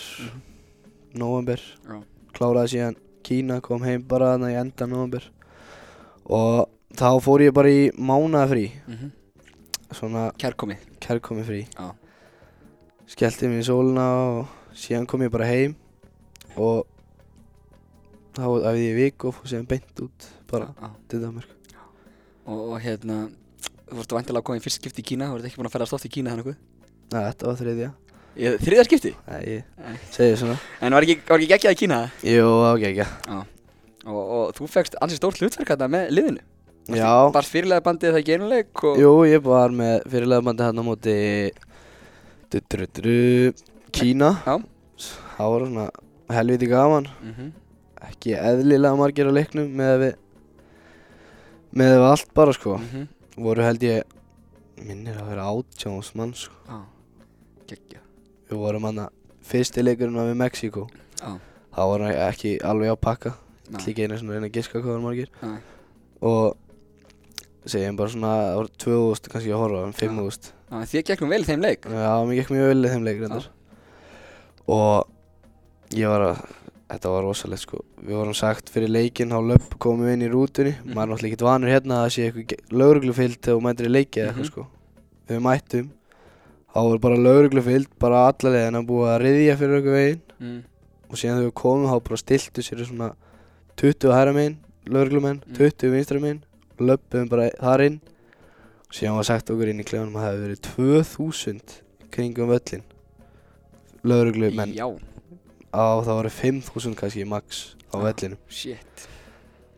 [1.13, 2.03] november Já.
[2.35, 2.95] Kláraði síðan.
[3.25, 5.23] Kína kom heim bara þannig í enda november
[6.29, 9.11] og þá fór ég bara í mánaðafrí Mhm.
[9.91, 10.77] svona kærkomið.
[10.99, 11.93] kærkomi frí Já.
[13.07, 14.05] skellti mér í sólina
[14.39, 15.75] og síðan kom ég bara heim.
[16.57, 16.85] Og
[18.35, 20.89] þá æfði ég í viku og fór síðan beint út bara Já.
[21.09, 21.47] til Danmark
[22.45, 23.29] og, og hérna
[23.89, 25.75] þú vorstu vantilega að koma í fyrst skipti í Kína þú vorstu ekki búin að
[25.77, 26.55] ferðast oft í Kína þannig
[27.11, 27.89] Næ, þetta var þriðja
[28.35, 29.95] Ég- þriðja skipti Nei, ég Nei.
[30.11, 33.05] segi svona en var ekki, var ekki geggjað í Kína Jú, ok, ekki
[34.05, 36.43] og, og þú fegst ansið stórt hlutverk þetta með liðinu
[36.99, 40.77] Já, Varst fyrirlega bandið það ekki einuleik og jú, ég var með fyrirlega bandi hann
[40.77, 41.15] á móti
[42.51, 43.53] Dutturuturu
[43.95, 44.57] Kína Já.
[45.35, 45.87] Það var svona
[46.35, 47.51] helviti gaman Mhm.
[48.05, 50.13] Ekki eðlilega margir á leiknum með við
[51.75, 53.07] með við allt bara sko Mhm.
[53.37, 54.03] voru held ég
[54.85, 56.53] minnir að vera átjáns mann sko.
[56.69, 56.81] Já.
[57.67, 58.04] geggjað
[58.49, 59.09] við vorum hann að
[59.45, 60.87] fyrsti leikurinn var við Mexíkó.
[61.21, 61.31] Já.
[61.75, 63.33] það var ekki alveg á pakka.
[63.85, 65.29] Líka einu svona reyna að giska hvað var margir.
[65.41, 65.57] Nei.
[66.21, 66.55] og
[67.65, 71.29] segjum bara svona það voru 2000 kannski að horfa um 5000 Já, en þið gegnum
[71.33, 71.85] vel í þeim leik.
[71.85, 73.47] Já, mér gekk mjög vel í þeim leik reyndar.
[74.65, 75.07] Og
[75.95, 76.39] ég var að
[76.89, 77.81] þetta var rosalegt sko.
[78.05, 80.73] Við vorum sagt fyrir leikinn á löpp komum við inn í rútunni.
[80.79, 80.93] Mhm.
[80.93, 83.93] maður er náttúrulega ekkert vanur hérna að það sé eitthvað lauruglufyllt þegar þú mætir í
[83.93, 84.39] leiki eða Mhm.
[84.41, 84.67] eitthvað sko.
[85.29, 85.89] Við mættum
[86.75, 90.57] þá var bara lauruglufyllt bara allalega en að búa að riðja fyrir okkur veginn mm.
[91.07, 93.09] og síðan þegar við komum þá bara stiltu sér svona
[93.79, 95.55] 20 hæra megin lauruglumenn, Mm.
[95.57, 96.43] 20 vinstra megin
[96.75, 97.97] og löpum bara þar inn
[98.85, 101.79] og síðan var sagt okkur inn í klefanum að það hefði verið 2000
[102.15, 102.83] kringum völlin
[104.05, 104.85] lauruglumenn Já,
[105.73, 108.03] á það voru 5000 kannski max á Já.
[108.05, 109.07] vellinum shit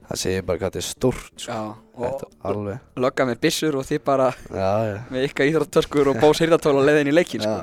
[0.09, 1.53] það segir bara hvað þetta er stórt sko.
[1.53, 2.11] Já,
[2.47, 6.75] og lögga með byssur og þið bara já, já, með ykkar íþróttöskur og bós heyrðartól
[6.79, 7.55] á leiðin í leikin sko.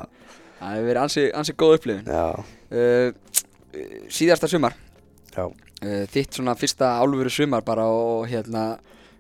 [0.61, 2.24] Það hefur verið ansi, ansi góð upplifun já,
[2.78, 3.09] uh,
[4.14, 4.76] Síðasta sumar
[5.36, 5.51] uh,
[6.14, 8.74] Þitt svona fyrsta álfuru sumar bara og hérna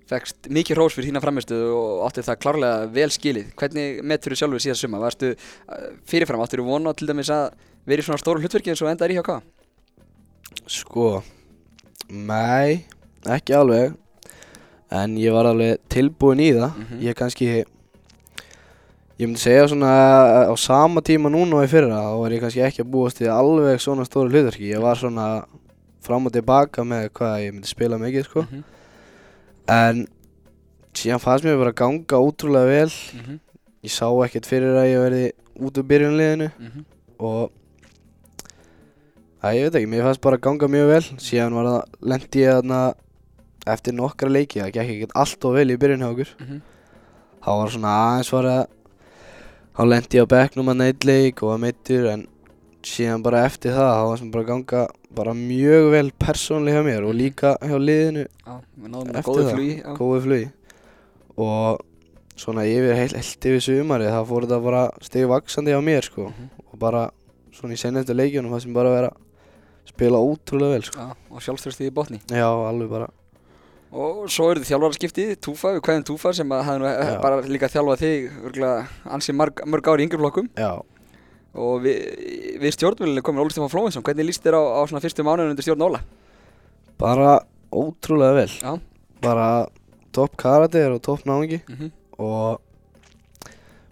[0.04, 4.40] Fekst mikið hrós fyrir þína framistuðu og átti það klárlega vel skilið Hvernig metur þú
[4.42, 5.00] sjálfur síðast sumar?
[5.06, 7.54] Varstu uh, fyrirfram, áttur þú vona til dæmis að
[7.88, 9.46] vera í svona stóru hlutverki eins og endar í hjá hvað?
[10.70, 11.22] sko
[12.08, 12.84] nei,
[13.32, 13.94] ekki alveg
[14.94, 16.70] en ég var alveg tilbúin í það.
[16.76, 17.00] Mhm.
[17.02, 17.46] ég kannski
[19.14, 19.90] ég myndi segja svona
[20.50, 23.30] á sama tíma núna og í fyrra þá var ég kannski ekki að búast í
[23.30, 24.72] alveg svona stóru hlutverki.
[24.74, 25.44] Ég var svona
[26.04, 28.42] fram og tilbaka með hvað ég myndi spila mikið sko.
[28.42, 28.64] Mhm,
[29.68, 30.06] en
[30.94, 32.92] síðan fannst mér bara að ganga ótrúlega vel.
[33.14, 33.38] Mhm,
[33.84, 36.84] ég sá ekkert fyrir að ég verði út úr byrjunliðinu mhm,
[37.20, 37.50] og
[39.44, 41.02] að ég veit ekki, mér fannst bara að ganga mjög vel.
[41.20, 42.94] Síðan var það, lendi ég þarna
[43.66, 46.30] eftir nokkra leiki, það gekk ekkert allt of vel í byrjun hjá okkur.
[46.40, 46.60] Mhm,
[47.44, 48.66] þá var svona aðeins var að
[49.74, 52.26] þá lendi ég á bekknum að neitt leik og að meittur en
[52.84, 54.82] síðan bara eftir það þá var sem bara ganga
[55.14, 60.20] bara mjög vel persónlega hjá mér og líka hjá liðinu náðum Eftir góðu það, góðu
[60.26, 60.48] flugi.
[61.36, 61.80] Og
[62.36, 66.28] svona yfir heilt, heilt yfir sumari þá fór þetta bara stig vaksandi hjá mér sko.
[66.28, 66.50] Mhm.
[66.72, 67.10] og bara
[67.54, 70.98] svona í senjöndu leikjunum það sem bara vera að spila ótrúlega vel sko.
[70.98, 72.20] Já, og sjálfströstið í botni.
[72.28, 73.08] já alveg bara
[73.94, 77.18] Og svo eru þið þjálfaraskiptið, Túfa, við kveðum Túfa sem hafði nú Já.
[77.22, 80.72] bara líka þjálfað þig örgulega ansi marg, mörg ári í yngri flokkum já
[81.54, 81.98] og við,
[82.58, 85.62] við stjórnvölinni komin Óli Stefán Flóinsson, hvernig líst þér á, á svona fyrstu mánuðin undir
[85.62, 86.00] stjórn Óla?
[86.98, 87.36] bara
[87.70, 88.72] ótrúlega vel Já.
[89.22, 89.46] bara
[90.14, 92.58] topp karater og topp náðingi Mm og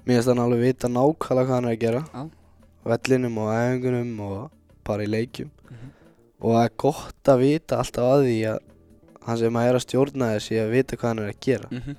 [0.06, 2.22] mér finnst hann alveg vita nákvæmlega hvað hann er að gera Já.
[2.90, 4.50] vellinum og æfingunum og
[4.86, 5.88] bara í leikjum Mhm.
[6.42, 8.58] og það er gott að vita alltaf að því að
[9.26, 11.96] hann sem að er að stjórna þessi að vita hvað hann er að gera -hmm.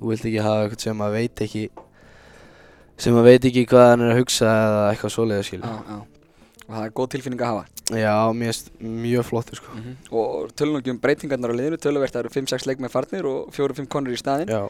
[0.00, 1.64] þú vilt ekki hafa eitthvað sem að veit ekki
[3.00, 6.00] sem að veit ekki hvað hann er að hugsa eða eitthvað svoleiða skil Já, já.
[6.70, 7.64] Og það er góð tilfinning að hafa.
[7.90, 12.20] já, finnst mjög flottur sko Mm Og tölum ekki um breytingarnar á liðinu, töluvert það
[12.24, 14.48] eru 5-6 leikmenn farnir og 4-5 konur í staðinn.
[14.48, 14.68] já,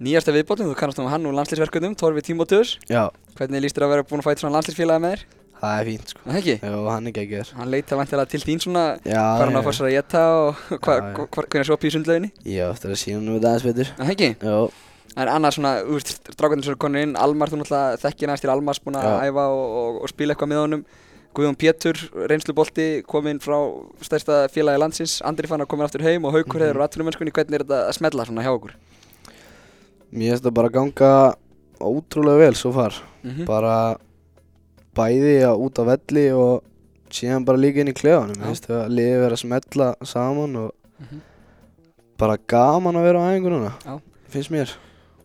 [0.00, 2.78] Nýjasta viðbótin, þú kannast um hann og landslýsverkefnum, Torfi Tímóteus.
[2.88, 5.24] já, Hvernig líst þér að vera búin að fæta svona landslýsfélagi með þér?
[5.62, 6.20] Það er fínt sko.
[6.26, 6.54] Það ekki?
[6.62, 7.52] já, hann er geggjör.
[7.58, 10.62] Hann leita vantilega til þín svona hvað hann á já, fórsar að geta og
[11.36, 12.32] hvernig sopi í sundlauginni.
[12.44, 13.92] já, eftir að sína nú þetta aðeins betur.
[14.00, 14.30] Það ekki?
[14.42, 14.56] já,
[15.12, 18.30] Það er annars svona, þú veist, strákarnir sem eru konur inn, Almar, þú náttúrulega þekkir
[18.30, 20.84] næst til Almars búin að æfa og, og, og spila eitthvað með honum.
[21.36, 21.98] Guðjón Pétur,
[22.28, 23.58] reynslubolti, kominn frá
[24.04, 26.64] stærsta félagi landsins, Andri fann að koma aftur heim og Haukur Mhm.
[26.64, 26.80] hefur
[34.96, 36.62] bæði að út á velli og
[37.12, 40.72] síðan bara líka inn í klefanum finnst það að liði vera að smetla saman og
[41.02, 41.20] Mhm.
[42.18, 44.00] bara gaman að vera á æfingu núna Já.
[44.30, 44.70] finnst mér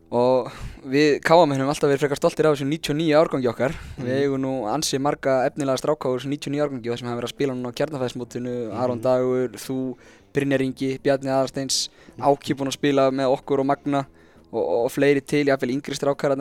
[0.10, 0.48] Og
[0.88, 3.74] við káamenn höfum alltaf verið frekar stoltir af þessum 99 árgangi okkar.
[4.00, 4.22] Við Mhm.
[4.24, 7.36] eigum nú ansi marga efnilega stráka á þessum 99 árgangi og sem hafa verið að
[7.36, 9.04] spila núna á kjarnafæðismótinu, Aron Mhm.
[9.04, 9.98] Dagur, þú,
[10.34, 11.90] Brynjar Ingi, Bjarni Aðarsteins,
[12.22, 14.06] Áki búinn að spila með okkur og Magna
[14.54, 16.38] og, og fleiri til, jáfnvel yngri strákar.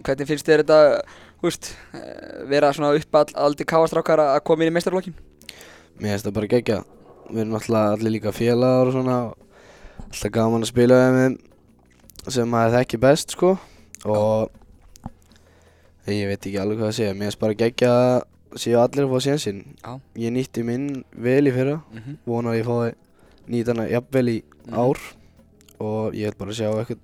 [0.00, 1.02] Hvernig finnst þér þetta,
[1.50, 5.14] veist, eh, vera svona upp að aldrei káastrákar að koma inn í meistarflokkin?
[5.98, 6.84] mér finnst það bara gegja
[7.30, 9.18] við erum alltaf allir líka félagar og svona
[10.08, 13.54] alltaf gaman að spila með þeim sem maður þekki best sko.
[14.04, 14.50] Og
[16.08, 19.14] ég veit ekki alveg hvað að segja mér finnst bara gegja að séu allir að
[19.14, 19.62] fá sénsinn.
[20.20, 22.16] Ég nýtti minn vel í fyrra Mm -hmm.
[22.26, 22.94] vona að ég fái
[23.48, 24.42] nýtana jafnvel í
[24.72, 24.98] ár.
[25.78, 26.98] Og ég vil bara sjá eitthvað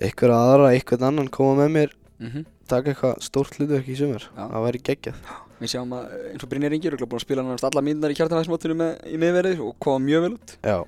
[0.00, 1.90] eitthvað aðra, eitthvað annan koma með mér.
[2.18, 4.44] Mm taka eitthvað stórt hlutverk í sumar Já.
[4.46, 5.20] það væri geggjað
[5.60, 8.12] Við sjáum að eins og Brynjar Ingi er örugglega búinn að spila náttúrulega alla mínunar
[8.14, 10.54] í kjarnafæðismótinu með, í miðverðið og koma mjög vel út.
[10.64, 10.78] já,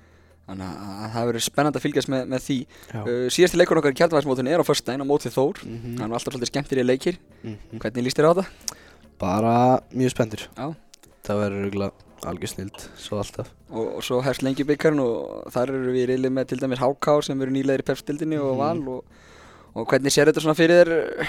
[0.43, 2.57] Þannig að það verður spennandi að fylgjast með, með því.
[2.97, 5.61] Uh, síðasti leikur okkar í kjarnvæðismótinu er á föstudaginn á mótið Þór.
[5.68, 7.18] Mm Það er alltaf svolítið skemmtir í leikir.
[7.45, 7.78] -hmm.
[7.85, 8.49] Hvernig líst þér á það?
[9.22, 9.55] bara
[9.95, 10.43] mjög spenntur
[11.22, 11.91] það verður
[12.26, 16.09] algjör snild svo alltaf Og, og svo hefst lengi byggarinn og þar eru við í
[16.11, 18.59] reilið með til dæmis HK sem verður nýlegar í pepstildinni og Mhm.
[18.59, 19.05] val og,
[19.74, 21.28] og hvernig sér þetta svona fyrir þér?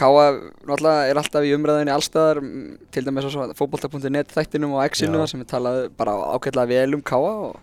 [0.00, 0.24] Káa
[0.66, 5.26] náttúrulega er alltaf í umræðinni allstaðar mm, til dæmis á svo fótbolta.net þættinum og X-inu
[5.30, 7.56] sem er talað bara ágætlega vel um Káa og,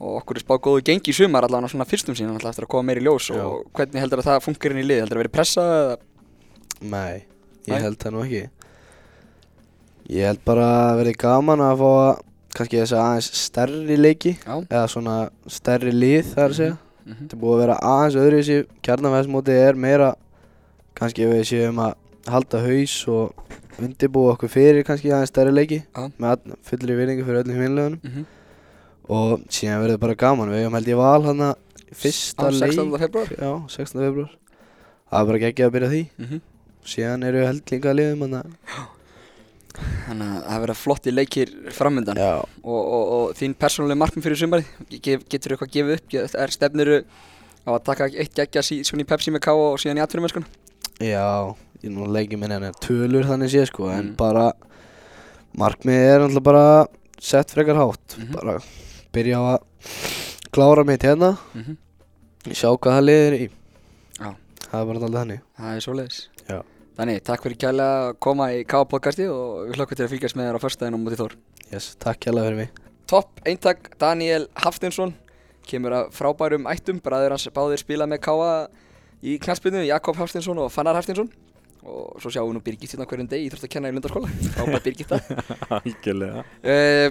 [0.00, 2.72] og okkur er spáð góðu gengi í sumar allavega svona fyrstum síðan alltaf eftir að
[2.74, 3.42] koma meir í ljós Já.
[3.44, 5.02] og hvernig heldur að það funkar inn í lið?
[5.04, 5.96] Heldur að vera pressað eða?
[6.80, 7.14] nei,
[7.66, 7.82] ég Nei.
[7.86, 8.42] held það nú ekki
[10.18, 12.20] ég held bara að verði gaman að fá að
[12.58, 14.54] kannski þess aðeins stærri leiki Já.
[14.66, 16.76] eða svona stærri lið það er að segja
[17.08, 17.24] Mm -hmm.
[17.24, 20.08] Þetta búið að vera aðeins öðru í þessi kjarnafæðsmótið er meira
[20.98, 21.94] kannski ef við séum að
[22.28, 25.78] halda haus og undirbúa okkur fyrir kannski aðeins stærri leiki.
[25.94, 26.10] Já.
[26.18, 28.24] með fullri virðingu fyrir öllum hinlegunum Mm -hmm.
[29.08, 30.50] og síðan verður bara gaman.
[30.50, 31.54] Við hefum held ég val hann að
[31.94, 32.72] fyrsta leik.
[32.74, 32.98] 16.
[32.98, 34.00] februar já, 16.
[34.00, 34.30] februar
[35.10, 36.02] það er bara ekki að byrja því.
[36.18, 36.40] Mm -hmm.
[36.84, 38.42] síðan eru held líka liðum að
[40.08, 44.66] Þannig að það verða flotti leikir framöndan og, og, og þín persónuleg markmið fyrir sumarið?
[44.90, 46.96] Ge- getur þú eitthvað gefið upp, Ge- er stefniru
[47.62, 50.46] á að taka eitt geggja sí, svona í Pepsi með K og síðan í atvinnumennskuna
[51.00, 54.16] já ég nú leikið minn henni tölur þannig sé sko en Mm.
[54.16, 54.52] bara
[55.58, 56.64] markmiðið er alltaf bara
[57.20, 58.32] sett frekar hátt Mhm.
[58.32, 58.58] bara
[59.12, 59.60] byrja á að
[60.52, 61.76] klára mitt hérna mm -hmm.
[62.54, 63.50] sjá hvað það liðir í
[64.20, 64.34] Já.
[64.70, 66.62] það er bara alltaf þannig Það er svoleiðis Já.
[66.98, 70.44] Þannig, takk fyrir kærlega að koma í K-podcasti og við hlökkum til að fylgjast með
[70.48, 71.32] þér á á móti Þór
[71.72, 72.70] yes, takk hjálpa fyrir mig
[73.06, 75.14] Topp eintak Daniel Haftinsson
[75.66, 78.66] kemur að frábærum ættum bræður hans báðir spila með Káa
[79.22, 81.30] í knallspinnu, Jakob Haftinsson og Fannar Haftinsson
[81.88, 84.30] og svo sjáum við nú Birgit hérna hverjum degi í þrótt að kenna í Lundarskóla
[84.54, 85.20] frábær Birgitta
[85.78, 87.10] Algjörlega uh,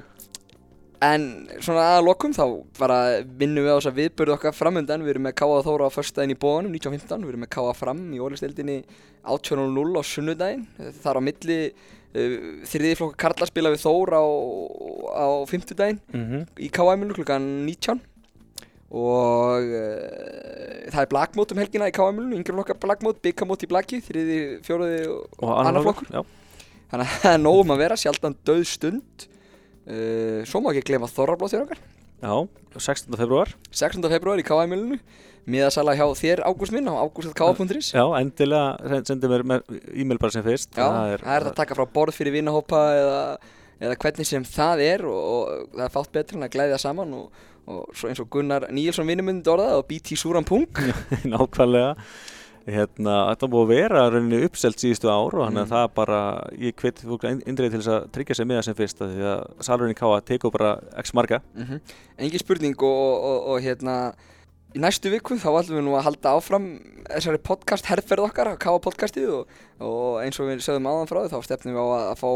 [1.08, 1.28] En
[1.62, 2.44] svona að lokum þá
[2.80, 5.60] bara vinnum við á þess að viðbörðu okkar framöndan Við erum með K.A.
[5.68, 7.76] Þóra á föstudaginn í bóðanum 1915 Við erum með K.A.
[7.78, 8.78] fram í ólistildinni
[9.22, 10.66] 18.00 á sunnudaginn
[11.04, 12.36] Þar á milli uh,
[12.74, 14.26] þriði flokka Karla spila við Þór á,
[15.22, 16.48] á fimmtudaginn mm -hmm.
[16.66, 18.02] í KM-inu klukkan 19
[18.88, 24.00] og uh, það er blagmót um helgina í KM-inu, yngri flokkar blagmót, byggamót í blaggi,
[24.06, 26.12] þriði, fjóruði og og annar flokkur.
[26.88, 29.28] Þannig að það er nógum að vera, sjaldan döð stund.
[29.88, 31.80] Uh, svo má ekki glema Þorrablóð þér okkar,
[32.20, 32.34] já,
[32.76, 33.14] 16.
[33.16, 34.04] februar 16.
[34.12, 34.98] februar í KM-inu,
[35.48, 37.94] miðasala hjá þér Ágúst minn á ágúst.k.is.
[37.96, 39.46] já, endilega sen- sendi mér
[39.96, 43.22] e-mail bara sem fyrst Já, það er, það að taka frá borð fyrir vinahópa eða,
[43.82, 47.14] eða hvernig sem það er og, og það er fátt betur en að glæðja saman
[47.18, 50.66] og, og svo eins og Gunnar Níelsson vinnumund orðað og BT Súran Pung
[51.34, 51.96] nákvæmlega.
[52.68, 55.72] Hérna, þetta búið að vera rauninni uppselt síðustu ár og þannig að Mm.
[55.72, 56.18] það bara
[56.60, 59.44] ég hveti fólk indrið til þess að tryggja sig með það sem fyrst því að
[59.64, 61.80] salurinn í Káa tekur bara x marga mm
[62.18, 63.96] Engin spurning og, og, og hérna
[64.78, 66.68] í næstu viku þá ætlum við nú að halda áfram
[67.08, 71.20] þessari podcast herrferð okkar að káa podcastið og, og eins og við sögðum áðan frá
[71.24, 72.30] því þá stefnum við á að, að fá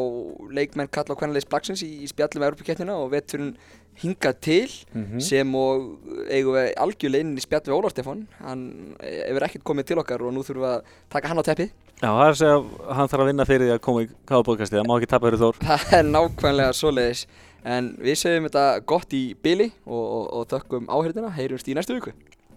[0.58, 3.54] leikmenn kalla og kvenleis blagsins í, í spjallum Europakettina og veturinn
[4.02, 6.00] hingað til mm sem og
[6.32, 8.24] eigum við algjörlega inn í spjall við Ólaf Stefán.
[8.42, 8.64] Hann
[9.04, 11.74] hefur ekkert komið til okkar og nú þurfum við að taka hann á teppið.
[12.02, 14.08] Já, það er að segja að hann þarf að vinna fyrir því að koma í
[14.32, 15.56] Káa podcasti, það má ekki tapa fyrir Þór
[17.64, 21.98] en við segjum þetta gott í byli og, og, og þökkum áhyrðina heyrumst í næstu
[21.98, 22.14] viku.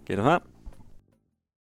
[0.09, 0.54] Gerum það